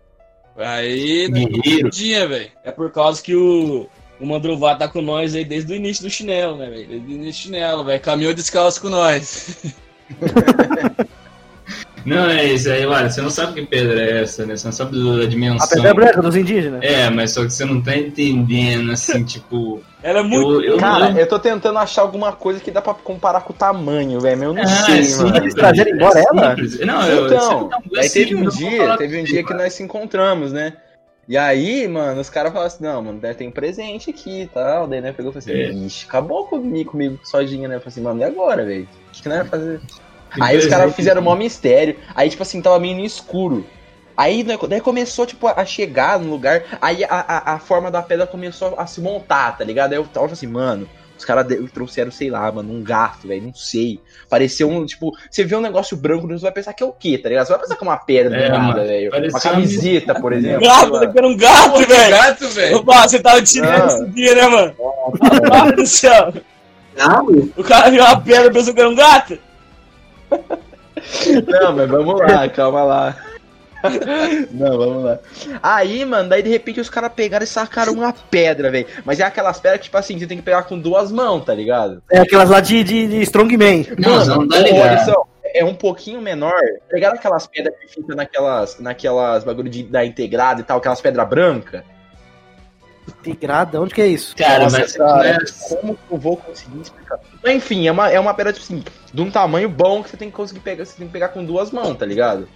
[0.56, 1.90] Aí, Guerreiro.
[1.90, 2.50] dia, velho.
[2.62, 3.88] É por causa que o,
[4.20, 6.86] o Mandruvá tá com nós aí desde o início do chinelo, né, velho?
[6.86, 8.00] Desde o início do chinelo, velho.
[8.00, 9.74] Caminhou descalço com nós.
[12.04, 14.56] Não, é isso aí, olha, você não sabe que pedra é essa, né?
[14.56, 15.64] Você não sabe da dimensão.
[15.64, 16.82] A pedra branca dos indígenas?
[16.82, 19.82] É, mas só que você não tá entendendo, assim, tipo.
[20.02, 20.62] Ela é muito.
[20.62, 23.54] Eu, eu, Cara, eu, eu tô tentando achar alguma coisa que dá pra comparar com
[23.54, 25.36] o tamanho, velho, mas eu não Ah, sei, é mano.
[25.38, 26.50] Eles trazeram embora ela?
[26.50, 26.80] simples.
[26.80, 29.72] Não, eu, Então, você- aí assim, teve um eu dia, teve um dia que nós
[29.72, 30.74] se encontramos, né?
[31.26, 34.46] E aí, mano, os caras falaram assim, não, mano, deve ter um presente aqui e
[34.46, 34.86] tal.
[34.86, 35.68] Daí, né, pegou e falou É.
[35.68, 37.76] assim, ixi, acabou comigo, comigo sozinha, né?
[37.76, 38.82] Eu falei assim, mano, e agora, velho?
[39.08, 39.80] O que, que nós vai fazer?
[40.40, 41.96] Aí os caras fizeram um maior mistério.
[42.14, 43.66] Aí, tipo assim, tava meio no escuro.
[44.16, 46.62] Aí né, daí começou, tipo, a chegar no lugar.
[46.80, 49.92] Aí a, a, a forma da pedra começou a se montar, tá ligado?
[49.92, 53.54] Aí eu tava assim, mano, os caras trouxeram, sei lá, mano, um gato, velho, não
[53.54, 53.98] sei.
[54.28, 57.18] Pareceu um, tipo, você vê um negócio branco, você vai pensar que é o quê,
[57.18, 57.46] tá ligado?
[57.46, 59.10] Você vai pensar que é uma pedra É, do nada, mano, velho.
[59.30, 60.64] Uma camiseta, por exemplo.
[60.66, 62.10] Gato, eu quero um gato, velho.
[62.16, 62.76] gato, velho.
[62.78, 63.86] Opa, você tava tirando Ah.
[63.86, 64.74] esse dia, né, mano?
[65.76, 66.32] Do céu.
[66.98, 67.48] Ah, meu.
[67.56, 69.38] O cara viu uma pedra e pensou que era um gato?
[71.46, 73.16] Não, mas vamos lá, calma lá.
[74.50, 75.18] Não, vamos lá.
[75.62, 78.86] Aí, mano, daí de repente os caras pegaram e sacaram uma pedra, velho.
[79.04, 81.54] Mas é aquelas pedras que, tipo assim, você tem que pegar com duas mãos, tá
[81.54, 82.02] ligado?
[82.10, 83.86] É aquelas lá de, de, de Strongman.
[83.98, 85.14] Não, não tá ô, ligado.
[85.54, 86.60] É um pouquinho menor.
[86.88, 91.28] Pegaram aquelas pedras que ficam naquelas, naquelas bagulho de, da integrada e tal, aquelas pedras
[91.28, 91.82] brancas.
[93.08, 94.34] Integrada, onde que é isso?
[94.36, 97.18] Cara, Nossa, mas cara, mas- como que eu vou conseguir explicar?
[97.42, 100.16] Mas, enfim, é uma, é uma pedra, tipo assim, de um tamanho bom que você
[100.16, 102.48] tem que conseguir pegar, você tem que pegar com duas mãos, tá ligado?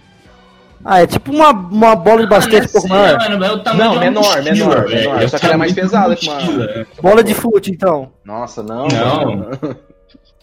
[0.83, 3.17] Ah, é tipo uma, uma bola de basquete um pouco Sim, maior.
[3.19, 5.09] mano, é o tamanho Não, menor, mochila, menor, velho.
[5.09, 5.21] menor.
[5.23, 6.87] É Só que ela é mais pesada que uma- mochila.
[7.01, 8.11] Bola de fute, então.
[8.23, 8.87] Nossa, não.
[8.87, 9.25] Não.
[9.35, 9.59] mano.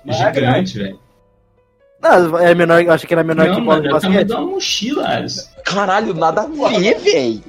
[0.06, 0.98] É gigante, velho.
[2.08, 3.94] Não, é menor, eu achei que era menor que Não, bola mano, de é o
[3.94, 4.26] basquete.
[4.26, 5.48] de uma mochila, Alisson.
[5.64, 7.42] Caralho, nada a ver, véi.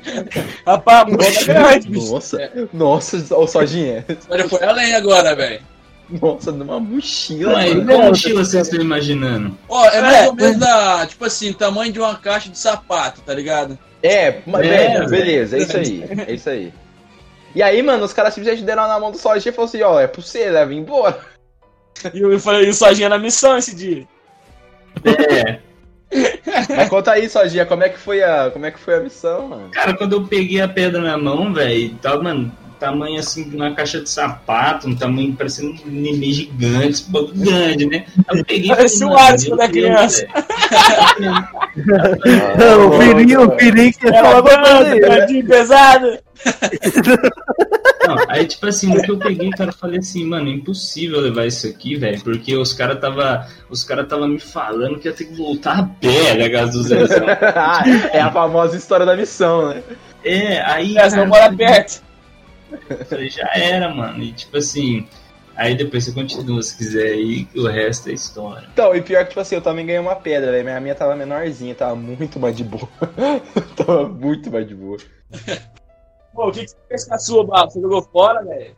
[0.66, 2.12] Rapaz, a bola é grande, bicho.
[2.14, 4.06] Nossa, nossa, ô Sojinha.
[4.30, 5.62] Olha, foi além agora, velho.
[6.10, 7.54] Nossa, numa mochila.
[7.54, 7.86] Mas mano.
[7.86, 9.58] qual mochila você está imaginando?
[9.68, 13.22] Ó, é mais É, ou menos da, tipo assim, tamanho de uma caixa de sapato,
[13.22, 13.78] tá ligado?
[14.02, 16.04] É, mas É, beleza, é isso aí.
[16.28, 16.74] É isso aí.
[17.54, 20.00] E aí, mano, os caras simplesmente deram na mão do Sojinha e falaram assim, ó,
[20.00, 21.20] é pra você, leva embora.
[22.14, 24.06] E eu falei, e o Sojinha na missão esse dia.
[25.06, 25.60] É,
[26.76, 29.48] Mas conta aí, Sojinha, como é que foi a, como é que foi a missão,
[29.50, 29.70] mano?
[29.72, 33.74] cara, quando eu peguei a pedra na mão, velho, tava, mano, tamanho assim de uma
[33.74, 38.06] caixa de sapato, um tamanho parecendo um neném gigante, bagulho grande, né?
[38.32, 40.28] Eu peguei Parece falei, o Alisson é Deus, criança.
[40.28, 41.48] velho.
[42.88, 46.20] o filhinho, o filhinho que falava grande, grandinho, pesado.
[48.08, 51.20] Não, aí, tipo assim, no que eu peguei, cara, eu falei assim, mano, é impossível
[51.20, 55.14] levar isso aqui, velho, porque os caras tava, os cara tava me falando que ia
[55.14, 57.26] ter que voltar a pé da casa do Zezão.
[57.56, 59.84] Ah, é a famosa história da missão, né?
[60.24, 62.07] É, aí, É, não mora perto.
[63.06, 65.08] Falei, já era, mano, e tipo assim,
[65.56, 68.68] aí depois você continua se quiser aí, o resto é história.
[68.72, 70.66] Então, e pior que, tipo assim, eu também ganhei uma pedra, velho.
[70.66, 72.88] Mas a minha tava menorzinha, tava muito mais de boa.
[73.76, 74.98] tava muito mais de boa.
[76.34, 77.72] Pô, o que, que você fez com a sua, Babo?
[77.72, 78.76] Você jogou fora, velho?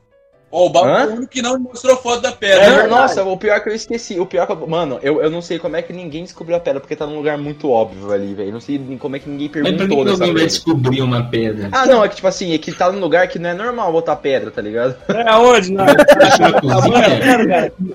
[0.51, 1.03] Ó, o Hã?
[1.03, 2.65] foi o único que não mostrou foto da É, pedra.
[2.69, 2.89] verdade.
[2.89, 4.19] nossa, o pior que eu esqueci.
[4.19, 6.59] O pior que eu, Mano, eu, eu não sei como é que ninguém descobriu a
[6.59, 8.51] pedra, porque tá num lugar muito óbvio ali, velho.
[8.51, 11.69] Não sei como é que ninguém Mas por que, perguntou alguém vai descobrir uma pedra?
[11.71, 13.91] Ah, não, é que tipo assim, é que tá num lugar que não é normal
[13.91, 14.95] botar pedra, tá ligado?
[15.09, 15.71] É aonde?
[15.71, 15.85] Não.
[15.85, 15.93] Tá.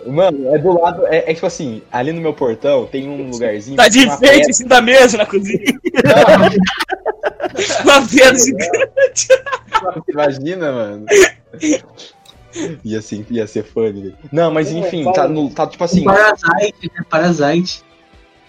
[0.06, 1.06] Mano, é do lado.
[1.08, 3.76] É, é tipo assim, ali no meu portão tem um lugarzinho.
[3.76, 4.48] Tá de pedra.
[4.48, 5.58] em cima da mesa na cozinha.
[7.84, 9.28] Uma pedra gigante.
[10.08, 11.06] Imagina, mano.
[12.84, 14.16] Ia ser, ia ser funny, velho.
[14.30, 17.04] Não, mas enfim, tá, no, tá tipo assim, Parasite, né?
[17.08, 17.82] Parasite.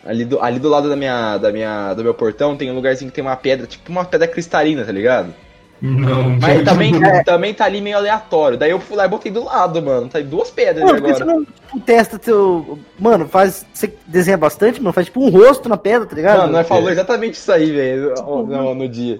[0.06, 3.10] ali do, ali do lado da minha, da minha, do meu portão tem um lugarzinho
[3.10, 5.34] que tem uma pedra, tipo uma pedra cristalina, tá ligado?
[5.82, 6.94] Não, Mas também,
[7.26, 8.58] também tá ali meio aleatório.
[8.58, 10.08] Daí eu fui lá e botei do lado, mano.
[10.08, 11.38] Tá aí duas pedras Mano, que você agora.
[11.38, 12.80] não tipo, testa teu.
[12.98, 13.66] Mano, faz.
[13.74, 14.94] Você desenha bastante, mano?
[14.94, 16.38] Faz tipo um rosto na pedra, tá ligado?
[16.40, 19.20] Mano, nós falou exatamente isso aí, velho, no, no dia.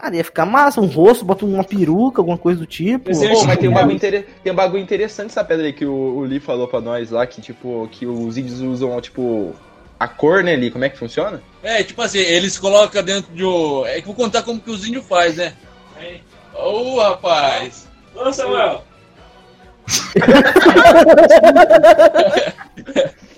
[0.00, 3.12] Cara, ia ficar massa, um rosto, bota uma peruca, alguma coisa do tipo.
[3.12, 4.26] Pô, mas tem um, bagulho inter...
[4.42, 7.26] tem um bagulho interessante essa pedra aí que o, o Lee falou pra nós lá,
[7.26, 9.54] que tipo, que os índios usam, tipo,
[9.98, 10.70] a cor, né, Lee?
[10.70, 11.42] Como é que funciona?
[11.62, 13.84] É, tipo assim, eles colocam dentro de um.
[13.84, 15.52] É que eu vou contar como que os índios faz, né?
[16.54, 17.86] Ô, rapaz!
[18.14, 18.82] Ô, Samuel.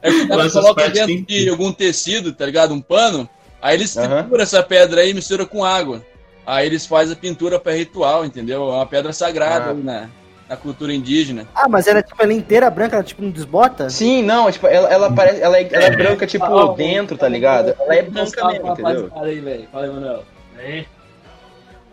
[0.00, 2.72] É que o cara Essas coloca dentro tem de algum tecido, tá ligado?
[2.72, 3.28] Um pano.
[3.60, 4.20] Aí eles Aham.
[4.22, 6.02] trituram essa pedra aí e misturam com água.
[6.46, 8.62] Aí eles fazem a pintura para ritual, entendeu?
[8.70, 9.70] É uma pedra sagrada Ah.
[9.72, 10.08] aí na,
[10.48, 11.46] na cultura indígena.
[11.54, 13.90] Ah, mas ela tipo, ela é inteira branca, ela tipo não desbota?
[13.90, 15.42] Sim, não, tipo, ela, ela parece.
[15.42, 17.74] Ela é, ela é branca, tipo, Ah, dentro, tá ligado?
[17.78, 18.94] Ela é branca Fala mesmo, entendeu?
[19.08, 19.68] rapaziada aí, velho.
[19.70, 20.24] Fala aí, Manuel.
[20.56, 20.86] Aí,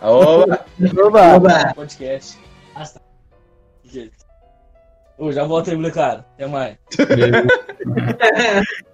[0.01, 0.65] Ó, Oba.
[1.35, 1.73] Oba.
[1.75, 2.37] podcast.
[2.73, 3.01] Basta.
[3.83, 4.13] Jeito.
[5.17, 6.25] Ô, já volto aí, molecada.
[6.35, 6.75] Até mais.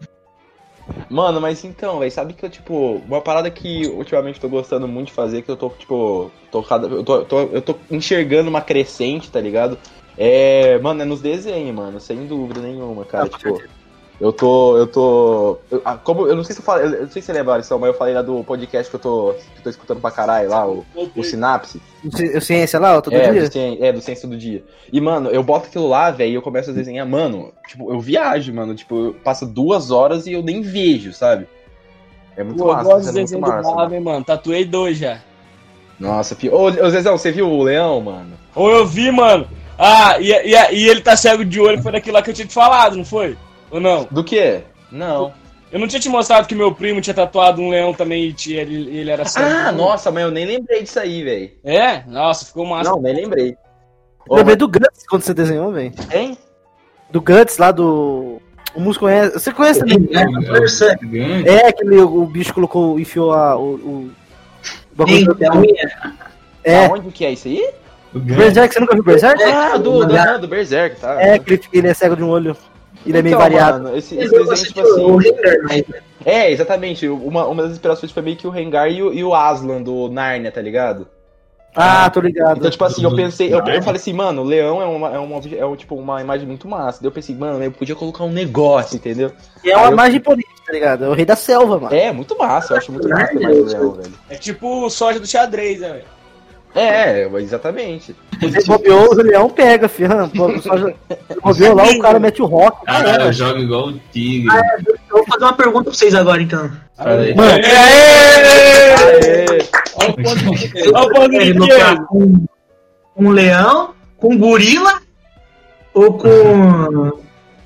[1.09, 4.87] Mano, mas então, velho, sabe que eu, tipo, uma parada que ultimamente eu tô gostando
[4.87, 8.61] muito de fazer, que eu tô, tipo, tô, eu, tô, tô- eu tô enxergando uma
[8.61, 9.77] crescente, tá ligado?
[10.15, 13.61] É, mano, é nos desenhos, mano, sem dúvida nenhuma, cara, com tipo,
[14.21, 17.09] eu tô, eu tô, eu, ah, como, eu não sei se eu falei, eu não
[17.09, 19.59] sei se você lembra, Alisson, mas eu falei lá do podcast que eu tô, que
[19.59, 21.81] eu tô escutando pra caralho lá, o, o Sinapse.
[22.05, 23.41] O ci- o ciência lá, todo É, dia?
[23.41, 24.63] do, cien- é, do Ciência do Dia.
[24.93, 27.99] E, mano, eu boto aquilo lá, velho, e eu começo a desenhar, mano, tipo, eu
[27.99, 31.47] viajo, mano, tipo, eu passo duas horas e eu nem vejo, sabe?
[32.37, 33.71] É muito Pô, eu massa, gosto tá de muito desenho do massa.
[33.75, 34.23] Bravo, hein, mano.
[34.23, 35.19] Tatuei dois já.
[35.99, 36.49] Nossa, fi...
[36.49, 38.33] Ô, ô, Zezão, você viu o leão, mano?
[38.55, 39.47] Ou eu vi, mano.
[39.77, 42.47] Ah, e, e, e ele tá cego de olho, foi daquilo lá que eu tinha
[42.47, 43.35] te falado, não foi?
[43.71, 44.07] Ou não?
[44.11, 44.61] Do quê?
[44.91, 45.33] Não.
[45.71, 48.61] Eu não tinha te mostrado que meu primo tinha tatuado um leão também e tinha-
[48.61, 49.45] ele, ele era cego.
[49.47, 51.51] Ah, nossa, mas eu nem lembrei disso aí, velho.
[51.63, 52.03] É?
[52.07, 52.89] Nossa, ficou massa.
[52.91, 53.55] Não, nem lembrei.
[54.27, 55.93] Ô, Lembrei do Guts quando você desenhou, velho.
[56.13, 56.37] Hein?
[57.09, 58.41] Do Guts lá do.
[58.75, 59.33] O Mus conhece.
[59.33, 60.09] Você conhece também?
[60.13, 60.97] É, força.
[61.01, 61.49] Gigante.
[61.49, 61.99] É, aquele.
[62.01, 63.55] O bicho colocou, enfiou a.
[63.57, 64.11] O, o,
[64.97, 65.37] o Sim, bagulho.
[65.41, 65.91] é unha.
[66.63, 66.85] É.
[66.85, 67.69] Aonde que é isso aí?
[68.13, 68.19] O.
[68.19, 69.41] Berserk, você nunca viu Berserk?
[69.43, 71.21] Ah, do, do, não, do Berserk, tá?
[71.21, 72.55] É, que ele, ele é cego de um olho.
[73.05, 73.83] Ele é meio Então, variado.
[73.83, 75.29] Mano, esse, esse Eu desenho, tipo o assim.
[75.29, 75.83] Ringer, mas
[76.25, 77.07] É, exatamente.
[77.07, 80.07] Uma, uma das inspirações foi meio que o Rengar e o, e o Aslan do
[80.09, 81.07] Narnia, tá ligado?
[81.73, 82.57] Ah, tô ligado.
[82.57, 85.17] Então, tipo assim, eu pensei, eu, eu falei assim, mano, o leão é uma, é
[85.19, 86.99] uma, é um, tipo, uma imagem muito massa.
[87.01, 89.31] Daí eu pensei, mano, eu podia colocar um negócio, entendeu?
[89.63, 91.05] E é uma Aí eu- imagem política, tá ligado?
[91.05, 91.95] É o rei da selva, mano.
[91.95, 94.13] É, muito massa, eu acho muito massa a imagem do leão, velho.
[94.29, 96.05] É tipo o soja do xadrez, né, velho?
[96.73, 98.15] É, exatamente.
[98.41, 100.09] Você bobeou, o leão pega, filho.
[100.61, 100.93] Só já-
[101.43, 102.85] Bobeou lá, o cara mete o rock.
[102.85, 104.47] Caralho, eu jogo igual o tigre.
[105.09, 106.71] eu vou fazer uma pergunta pra vocês agora, então.
[106.97, 107.35] Aí.
[107.35, 107.65] Mano, Aê!
[109.95, 111.53] Olha o ponto de- olha o ponto de
[113.17, 115.01] um leão, com um gorila
[115.93, 117.11] ou com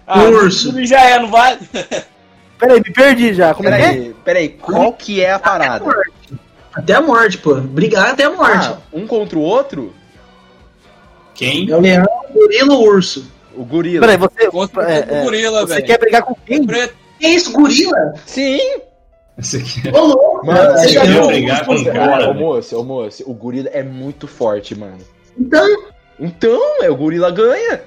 [0.08, 0.70] Ah, um urso?
[0.72, 1.60] tudo já é, não vale?
[2.60, 3.54] peraí, me perdi já.
[3.54, 3.88] Como é que é?
[3.91, 5.86] Peraí, peraí, qual que é a parada?
[6.76, 7.56] Até a morte, pô.
[7.56, 8.68] Brigar até a morte.
[8.68, 9.94] Ah, um contra o outro?
[11.34, 11.70] Quem?
[11.70, 13.32] É o leão, o gorila ou o urso?
[13.56, 14.02] O gorila.
[14.02, 15.86] Peraí, você, Contra é, o é, gorila, você velho.
[15.86, 16.66] quer brigar com quem?
[16.66, 16.96] Preto.
[17.20, 18.14] Que isso, gorila?
[18.26, 18.60] Sim!
[19.38, 19.90] Esse aqui.
[19.94, 20.46] Ô, louco!
[20.46, 21.28] Mano, você já quer viu?
[21.28, 22.30] brigar com o Ô, cara?
[22.30, 24.98] ô, moço, ô moço, o gorila é muito forte, mano.
[25.38, 25.66] Então,
[26.20, 27.82] Então, é, o gorila ganha.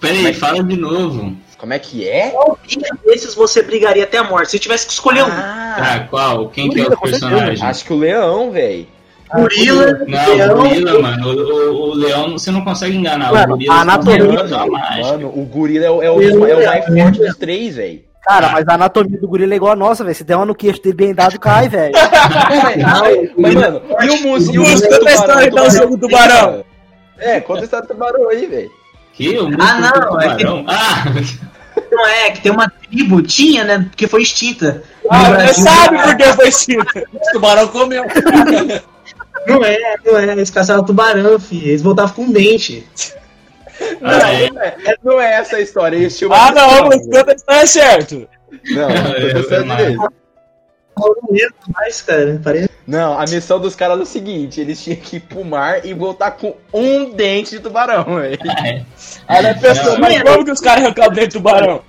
[0.00, 1.34] Pera aí, fala de novo.
[1.58, 2.30] Como é que é?
[2.30, 4.50] qual dia desses você brigaria até a morte?
[4.50, 5.28] Se tivesse que escolher um.
[5.30, 6.48] Ah, Ah, qual?
[6.48, 7.64] Quem que é o personagem?
[7.66, 8.86] acho que o leão, velho.
[9.34, 11.28] gorila, Não, leão, o gorila, mano.
[11.28, 13.32] O, o- o leão você não consegue enganar.
[13.32, 15.06] Mano, o gorila a você anatomia- mágica.
[15.12, 17.76] Mano, o gorila é, o- é o, Eu- é o mais eu- forte dos três,
[17.76, 18.02] velho.
[18.22, 20.14] Cara, mas a anatomia do gorila é igual a nossa, velho.
[20.16, 21.92] Se der uma no queixo dele bem dado, cai, velho.
[23.36, 24.48] Mas, mano, e o Mus?
[24.48, 25.70] E o Mus conta a história então tubarão?
[25.70, 26.64] sobre o tubarão.
[27.18, 28.70] É, conta a história do tubarão aí, velho.
[29.16, 29.38] Que?
[29.38, 30.44] O Ah, não, é que-?
[30.68, 31.04] Ah,
[31.90, 33.86] não é, que tem uma tribo, tinha, né?
[33.88, 34.82] Porque foi extinta.
[35.10, 36.98] Ah, você sabe por que foi extinto.
[37.12, 38.04] O tubarão comeu.
[39.46, 40.32] Não é, não é.
[40.32, 41.68] Eles caçaram tubarão, filho.
[41.68, 42.86] Eles voltavam com dente.
[44.00, 44.50] Não, Ah, é.
[44.50, 45.96] não, é, não é essa a história.
[45.96, 48.26] Eles Ah, não, mas conta a história certo.
[48.70, 50.12] Não, Eu- eu tô eu-
[51.74, 52.40] mais, cara.
[52.42, 52.70] Parece.
[52.86, 55.94] Não, a missão dos caras era o seguinte: eles tinham que ir pro mar e
[55.94, 58.38] voltar com um dente de tubarão, velho.
[59.28, 61.82] Aí a pessoa, Não, mas como que os caras arrancavam o dente do tubarão?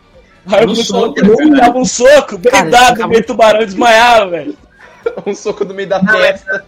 [0.47, 1.15] Aí o soco,
[1.55, 4.57] dava um soco, peidado no meio do tubarão e desmaiava, velho.
[5.25, 6.65] Um soco no meio da Não, é- testa.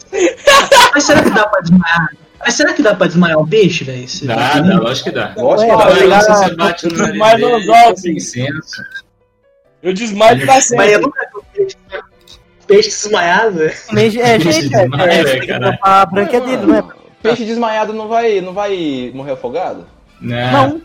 [0.94, 2.08] Mas será que dá pra desmaiar?
[2.40, 4.06] Mas será que dá pra desmaiar um peixe, velho?
[4.24, 5.34] Dá, dá, lógico que dá.
[5.36, 6.22] Lógico que vai dá.
[6.22, 8.84] se você bate no nariz Mas não sem senso.
[9.82, 10.98] Eu desmaio pra Mas eu sempre.
[10.98, 11.76] nunca vi um peixe,
[12.68, 13.60] peixe desmaiado.
[13.92, 15.72] Nem- É, gente, é, Desmaia, é, tem que caralho.
[15.74, 16.84] tampar a branca dele, não é?
[17.24, 19.88] Peixe desmaiado não vai, não vai morrer afogado?
[20.22, 20.52] Não.
[20.52, 20.82] Não,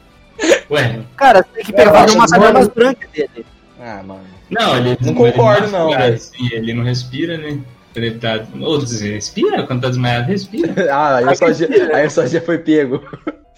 [0.70, 3.44] Ué, cara, você tem que pegar uma das brancas dele.
[3.80, 4.22] Ah, mano.
[4.50, 6.14] não, ele Não ele concordo, tá não, afogado, velho.
[6.14, 7.58] assim, ele não respira, né?
[7.94, 8.40] Ele tá.
[8.60, 10.72] Ou você respira quando tá desmaiado, respira.
[10.90, 13.02] Ah, aí só dia, aí só dia foi pego.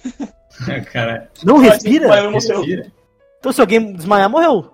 [0.92, 2.22] Cara, Não respira?
[2.22, 2.86] Não respira.
[3.38, 4.70] Então se alguém desmaiar, morreu.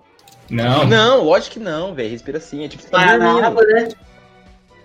[0.51, 2.09] Não, Não, lógico que não, velho.
[2.09, 2.63] Respira sim.
[2.65, 3.67] É tipo, você tá na dormindo.
[3.73, 3.87] né?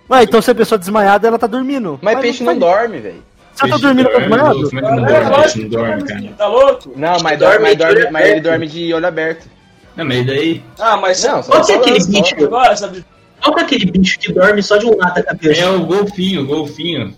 [0.08, 1.98] Ué, então se a pessoa desmaiada, ela tá dormindo.
[2.00, 3.22] Mas peixe não dorme, velho.
[3.52, 4.66] Você tá dormindo dorme, desmaiado?
[4.66, 5.30] é que não É, dorme?
[5.30, 6.34] lógico Peixe não que dorme, cara.
[6.38, 6.92] Tá louco?
[6.94, 8.42] Não, mas, Dorme dorme, mas, dorme, mas ele aberto.
[8.44, 9.48] dorme de olho aberto.
[9.96, 10.62] Não, mas daí.
[10.78, 12.44] Ah, mas Não, só Pode ser aquele bicho.
[12.44, 13.04] agora, sabe?
[13.42, 15.60] Qual que é aquele bicho que dorme só de um lado da cabeça?
[15.62, 17.16] É o golfinho, o golfinho.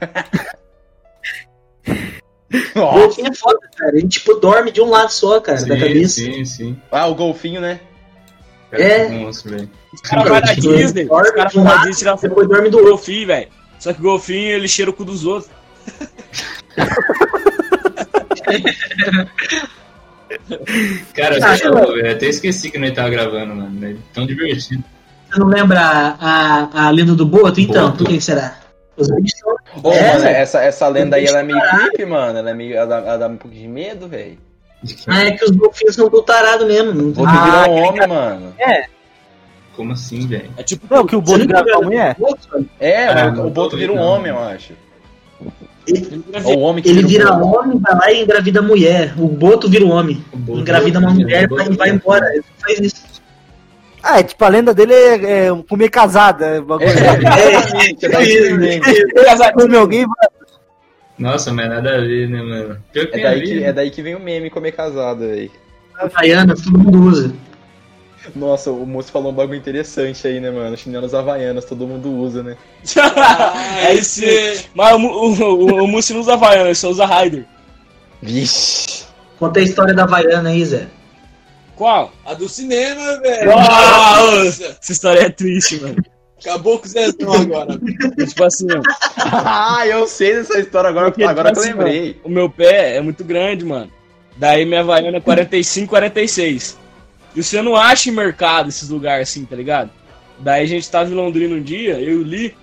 [2.74, 2.98] O Nossa.
[2.98, 3.96] golfinho é foda, cara.
[3.96, 6.14] Ele, tipo, dorme de um lado só, cara, da Sim, cabeça.
[6.20, 6.76] sim, sim.
[6.90, 7.80] Ah, o golfinho, né?
[8.72, 9.08] É.
[9.08, 9.70] monstro, velho.
[9.92, 12.48] Os caras vão na Dorme Disney, um os caras vão na Disney tirar foto depois
[12.48, 13.48] dorme do golfinho, velho.
[13.78, 15.50] Só que o golfinho, ele cheira o cu dos outros.
[21.14, 22.12] Cara, Ah, você falou, velho.
[22.12, 23.86] Até esqueci que nós tava gravando, mano.
[23.86, 24.82] É tão divertido.
[25.30, 27.60] Você não lembra a, a, a lenda do Boto?
[27.60, 28.04] Então, Boto?
[28.04, 28.56] por que será?
[28.96, 32.38] Os bichos são- Pô, É, mano, essa, essa lenda aí, ela é meio creepy, mano.
[32.38, 34.38] Ela, é meio, ela, dá, ela dá um pouco de medo, velho.
[35.08, 36.90] Ah, é que os golfinhos são do tarado mesmo.
[37.08, 38.54] O Boto Ah, vira um homem, mano.
[39.76, 40.50] Como assim, velho?
[40.56, 40.86] É tipo.
[40.92, 42.16] Não, que o Boto a mulher?
[42.78, 44.72] É, Ah, o, Boto vira um homem, eu acho.
[45.86, 49.14] Ele, Ou o homem que ele vira homem, vai lá e engravida a mulher.
[49.18, 50.22] O Boto vira um homem.
[50.32, 52.26] O Boto- Engravida uma mulher e vai embora.
[52.34, 53.09] Ele faz isso.
[54.02, 56.46] Ah, é tipo, a lenda dele é, é comer casada.
[56.46, 56.58] é
[59.42, 59.52] é.
[59.52, 60.06] Come alguém.
[61.18, 62.82] Nossa, mas nada a ver, né, mano?
[62.94, 63.66] É daí que, né?
[63.66, 65.50] é daí que vem o meme comer casado, velho.
[65.98, 67.34] Havaianas, todo mundo usa.
[68.34, 70.76] Nossa, o moço falou um bagulho interessante aí, né, mano?
[70.76, 72.56] Chinelos havaianas, todo mundo usa, né?
[73.86, 74.22] é isso.
[74.74, 77.44] Mas o, o, o, o Mussi não usa Havaiana, ele só usa Raider.
[78.22, 79.04] Vixe.
[79.38, 80.86] Conta a história da Havaiana aí, Zé.
[81.80, 82.12] Qual?
[82.26, 83.52] A do cinema, velho.
[83.52, 85.96] Nossa, essa história é triste, mano.
[86.38, 87.80] Acabou com o Zezão agora.
[88.28, 88.82] tipo assim, ó,
[89.16, 92.20] ah, eu sei dessa história agora, Porque, agora que eu tipo assim, lembrei.
[92.22, 93.90] o meu pé é muito grande, mano.
[94.36, 96.78] Daí minha Havaiana é 45, 46.
[97.34, 99.90] E você não acha em mercado esses lugares assim, tá ligado?
[100.38, 102.54] Daí a gente tava em Londrina um dia, eu e o Lee,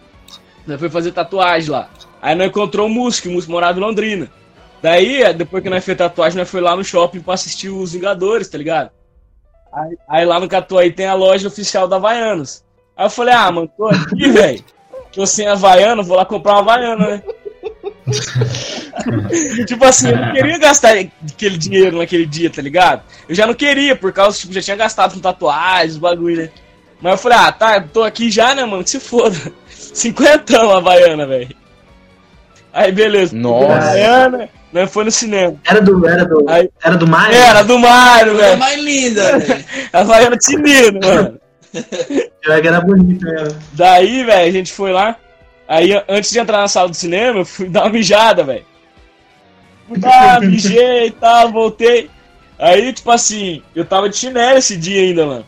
[0.68, 1.90] nós foi fazer tatuagem lá.
[2.22, 4.30] Aí nós encontrou o que o Músico morava em Londrina.
[4.80, 8.48] Daí, depois que nós fez tatuagem, nós foi lá no shopping pra assistir os Vingadores,
[8.48, 8.92] tá ligado?
[9.72, 12.64] Aí, aí lá no Catuaí tem a loja oficial da Havaianas.
[12.96, 14.64] Aí eu falei, ah, mano, tô aqui, velho.
[15.14, 17.24] Tô sem Havaiana, vou lá comprar uma Havaiana, né?
[19.66, 23.04] tipo assim, eu não queria gastar aquele dinheiro naquele dia, tá ligado?
[23.28, 26.50] Eu já não queria, por causa, tipo, já tinha gastado com tatuagens, bagulho, né?
[27.02, 28.84] Mas eu falei, ah, tá, tô aqui já, né, mano?
[28.84, 29.36] Que se foda.
[29.70, 31.56] Cinquentão a Havaiana, velho.
[32.74, 33.36] Aí, beleza.
[33.36, 33.74] Nossa.
[33.74, 35.56] Havaiana, nós foi no cinema.
[35.68, 37.36] Era do, era do, Aí- era do Mario?
[37.38, 38.58] Era do Mario, É velho.
[38.60, 39.66] mais linda, velho.
[39.94, 41.40] A Havaiana tinino, mano.
[42.46, 43.60] Era bonito mesmo.
[43.74, 45.16] Daí, velho, a gente foi lá.
[45.68, 48.66] Aí, antes de entrar na sala do cinema, eu fui dar uma mijada, velho.
[49.88, 52.10] Fui dar, mijei e tal, voltei.
[52.60, 55.46] Aí, tipo assim, eu tava de chinelo esse dia ainda, mano.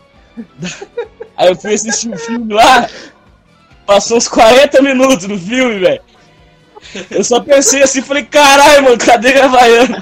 [1.38, 2.88] Aí eu fui assistir um filme lá.
[3.86, 6.01] Passou uns 40 minutos no filme, velho.
[7.12, 10.02] Eu só pensei assim, falei, caralho, mano, cadê minha Havaiana?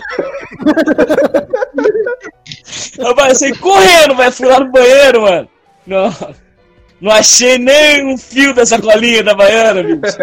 [2.97, 5.47] Eu passei correndo, velho, fui lá no banheiro, mano.
[5.85, 6.13] Não,
[6.99, 10.17] não achei nem um fio dessa colinha da Havaiana, bicho.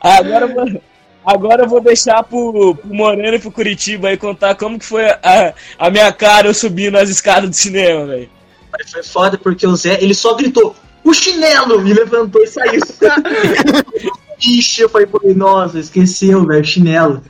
[0.00, 0.82] Agora, eu vou-
[1.24, 5.08] agora eu vou deixar pro, pro Moreno e pro Curitiba aí contar como que foi
[5.08, 8.30] a, a minha cara eu subindo as escadas do cinema, velho.
[8.72, 11.86] Mas foi foda porque o Zé, ele só gritou, o chinelo!
[11.86, 12.80] E levantou e saiu.
[14.44, 17.22] Ixi, eu falei, pô, nossa, esqueceu, velho, chinelo.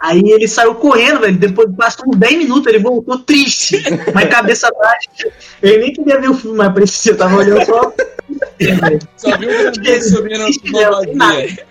[0.00, 1.36] Aí ele saiu correndo, velho.
[1.36, 3.82] Depois passou uns 10 minutos, ele voltou triste,
[4.14, 5.32] mas cabeça baixa.
[5.62, 7.92] Ele nem queria ver o filme, mas parecia, eu tava olhando só.
[9.16, 10.44] Só viu o subindo
[11.16, 11.66] vazia.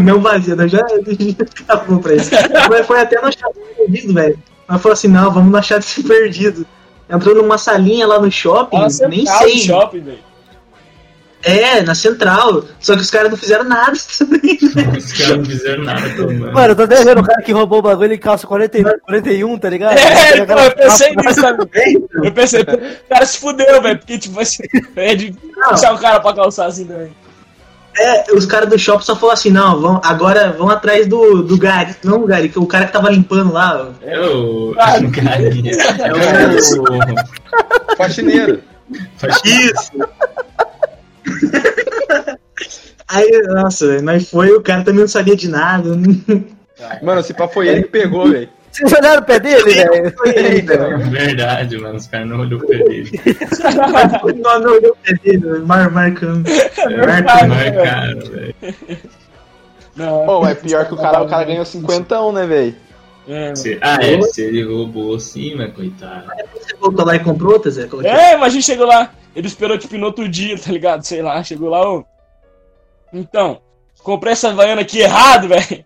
[0.00, 0.68] Não vazia, né?
[0.68, 2.30] já, já acabou pra isso.
[2.70, 4.38] Mas foi até no chat perdido, velho.
[4.66, 6.66] Mas falou assim: não, vamos no chat perdido.
[7.10, 9.58] Entrou numa salinha lá no shopping, Fala nem do sei.
[9.58, 10.27] shopping, velho.
[11.42, 12.64] É, na central.
[12.80, 14.58] Só que os caras não fizeram nada também.
[14.96, 16.52] Os caras não fizeram nada, tomando.
[16.52, 19.58] Mano, eu tô até vendo o cara que roubou o bagulho em calça 40, 41,
[19.58, 19.96] tá ligado?
[19.96, 21.62] É, aquela- eu pensei nisso, sabe?
[22.24, 24.62] Eu pensei, pô, o cara se fudeu, velho, porque, tipo assim,
[24.96, 25.68] é difícil Não.
[25.70, 27.10] deixar o cara pra calçar assim também.
[28.00, 31.56] É, os caras do shopping só falaram assim: não, vão, agora vão atrás do, do
[31.58, 31.96] Gary.
[32.04, 33.88] Não, o Gary, que o cara que tava limpando lá.
[34.02, 34.72] É o.
[34.78, 35.72] Ah, Carinha.
[35.98, 37.96] É o.
[37.96, 38.60] Faxineiro.
[39.44, 39.90] Isso!
[43.08, 45.90] Aí, nossa, nós foi, o cara também não sabia de nada.
[47.02, 48.48] Mano, se pá foi ele que pegou, velho.
[48.70, 50.14] Vocês olharam o pé dele, velho?
[50.16, 50.98] Foi ele, velho.
[51.10, 51.96] Verdade, mano.
[51.96, 53.10] Os caras não olhou pra ele.
[54.36, 56.48] Não, não olhou o pé dele, mar, marcando.
[57.04, 58.54] Marca, marcaram, velho.
[59.96, 62.76] Não, Pô, é pior que o cara, o cara ganhou cinquentão, né, velho?
[63.28, 66.26] é, Ah, é, se ele roubou sim, mas coitado.
[66.54, 67.88] Você voltou lá e comprou outra, Zé?
[68.04, 71.04] É É, mas a gente chegou lá, ele esperou tipo no outro dia, tá ligado?
[71.04, 72.04] Sei lá, chegou lá, ô.
[73.12, 73.60] Então,
[74.02, 75.84] comprei essa Havaiana aqui errado, velho.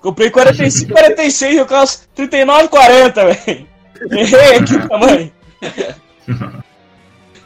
[0.00, 3.68] Comprei 45, 46, eu calço 39, 40, velho.
[4.10, 5.32] Errei aqui tamanho.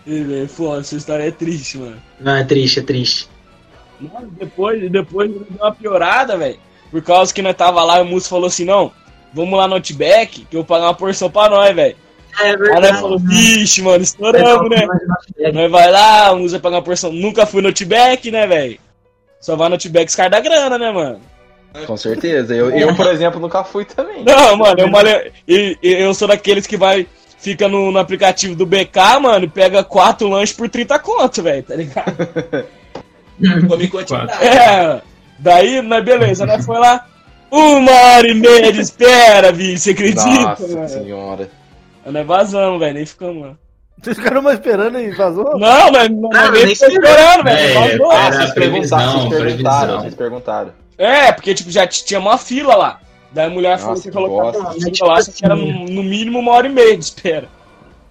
[0.06, 2.00] E, velho, Foda, essa história é triste, mano.
[2.20, 3.28] Não, é triste, é triste.
[4.00, 6.61] Mano, depois, depois deu uma piorada, velho.
[6.88, 8.92] Por causa que nós tava lá e o Musso falou assim, não,
[9.34, 11.96] vamos lá no Outback, que eu vou pagar uma porção pra nós, velho.
[12.41, 12.93] É Aí verdade.
[12.93, 14.87] nós falou, vixe, mano, estouramos, né?
[15.53, 17.12] Nós vai lá, o Musa pagar uma porção.
[17.12, 18.79] Nunca fui no Outback, né, velho?
[19.41, 21.20] Só vai no Outback os da grana, né, mano?
[21.87, 22.55] Com certeza.
[22.55, 24.24] Eu, eu, por exemplo, nunca fui também.
[24.24, 27.07] Não, mano, eu, malho- e- e- eu sou daqueles que vai.
[27.41, 31.62] Fica no, no aplicativo do BK, mano, e pega quatro lanches por 30 conto, velho,
[31.62, 32.16] tá ligado?
[33.68, 34.45] Come quantidade.
[34.45, 35.01] É,
[35.39, 36.61] daí, mas beleza, né?
[36.61, 37.07] Foi lá.
[37.51, 40.24] Uma hora e meia de espera, bicho, você acredita?
[40.26, 40.89] Nossa mano?
[40.89, 41.49] senhora.
[42.11, 43.54] Nós vazamos, velho, nem ficamos lá.
[44.00, 45.59] Vocês ficaram mais esperando e vazou?
[45.59, 47.59] Não, mas não, Não, ninguém nem ficou esperando, velho.
[47.59, 48.11] É, vazou.
[48.12, 50.72] Ah, Era vocês perguntaram, vocês perguntaram, vocês perguntaram.
[50.96, 53.00] É, porque, tipo, já tinha uma fila lá.
[53.32, 54.59] Daí a mulher falou Nossa, que que bosta.
[54.59, 57.48] uma fila lá, que era assim, no, no mínimo uma hora e meia de espera.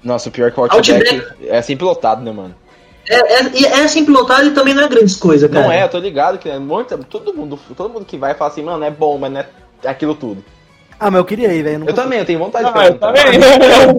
[0.04, 2.56] Nossa, o pior é que o Outback é sempre lotado, né, mano?
[3.10, 5.66] É, é, e é sempre lotado e também não é grandes coisas, cara.
[5.66, 8.52] Não é, eu tô ligado que é muito, todo mundo, todo mundo que vai fala
[8.52, 9.48] assim, mano, é bom, mas não é
[9.86, 10.44] aquilo tudo.
[11.00, 11.80] Ah, mas eu queria ir, velho.
[11.80, 13.24] não Eu também, eu tenho vontade de Ah, eu também.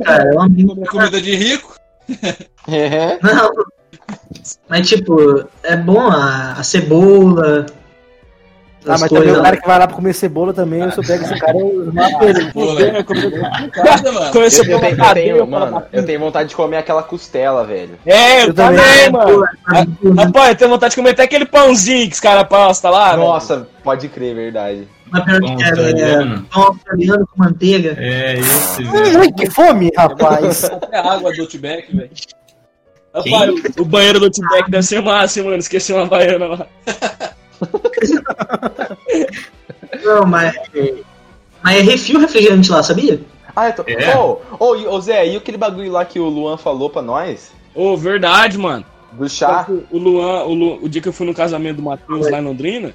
[0.04, 0.74] Cara, é uma amigo.
[0.86, 1.76] Comida de rico?
[2.68, 3.18] É.
[3.22, 3.50] Não.
[4.68, 7.66] Mas, tipo, é bom a, a cebola.
[8.86, 11.04] Ah, as mas também o cara que vai lá pra comer cebola também, eu sou
[11.04, 12.50] pego esse cara, eu mato ele.
[12.52, 13.04] Pô, velho.
[13.84, 14.32] Nada, mano.
[14.32, 15.72] Comecei Eu, eu a tenho, eu tenho, mano.
[15.72, 17.98] mano, eu tenho vontade de comer aquela costela, velho.
[18.06, 18.78] É, eu, Eu também.
[18.78, 19.44] também, mano.
[20.16, 23.10] Rapaz, eu tenho vontade de comer até aquele pãozinho que os caras postam lá.
[23.10, 23.22] velho.
[23.24, 24.88] Nossa, pode crer, verdade.
[25.10, 27.96] Mas pior que é, é, pão australiano com manteiga.
[27.98, 29.20] É esse, velho.
[29.20, 30.64] Ai, que fome, rapaz.
[30.64, 32.10] Até água do Outback, velho.
[33.14, 35.58] Rapaz, o banheiro do Outback deve ser massa, hein, mano.
[35.58, 36.66] Esqueci uma baiana lá.
[40.04, 40.54] Não, mas.
[41.62, 43.20] Mas é refil refrigerante lá, sabia?
[43.54, 43.82] Ah, tô...
[43.86, 44.16] É?
[44.16, 47.50] Ô, ô, e- ô, Zé, e aquele bagulho lá que o Luan falou pra nós?
[47.74, 48.84] Ô, verdade, mano.
[49.12, 49.66] Do chá?
[49.90, 52.44] O Luan, o, Lu- o dia que eu fui no casamento do Matheus lá em
[52.44, 52.92] Londrina,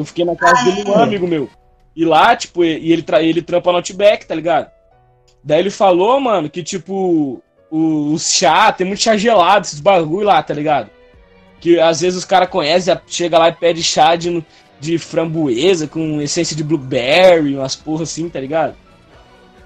[0.00, 1.48] eu fiquei na casa do Luan, amigo meu.
[1.94, 4.70] E lá, tipo, e e ele, tra ele trampa no Outback, tá ligado?
[5.42, 10.26] Daí ele falou, mano, que tipo, o, o chá, tem muito chá gelado, esses bagulho
[10.26, 10.90] lá, tá ligado?
[11.60, 14.44] Que às vezes os caras conhecem, chega lá e pede chá de,
[14.78, 18.74] de framboesa com essência de blueberry, umas porra assim, tá ligado?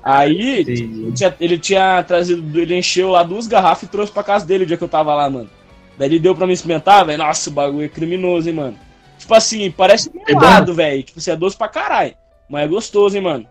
[0.02, 4.44] Aí, ele tinha, ele tinha trazido, ele encheu lá duas garrafas e trouxe pra casa
[4.44, 5.48] dele o dia que eu tava lá, mano.
[5.96, 7.18] Daí ele deu pra me experimentar, velho.
[7.18, 8.78] Nossa, o bagulho é criminoso, hein, mano.
[9.24, 11.02] Tipo assim, parece melado, velho.
[11.02, 12.14] Tipo, você é doce pra caralho.
[12.46, 13.46] Mas é gostoso, hein, mano.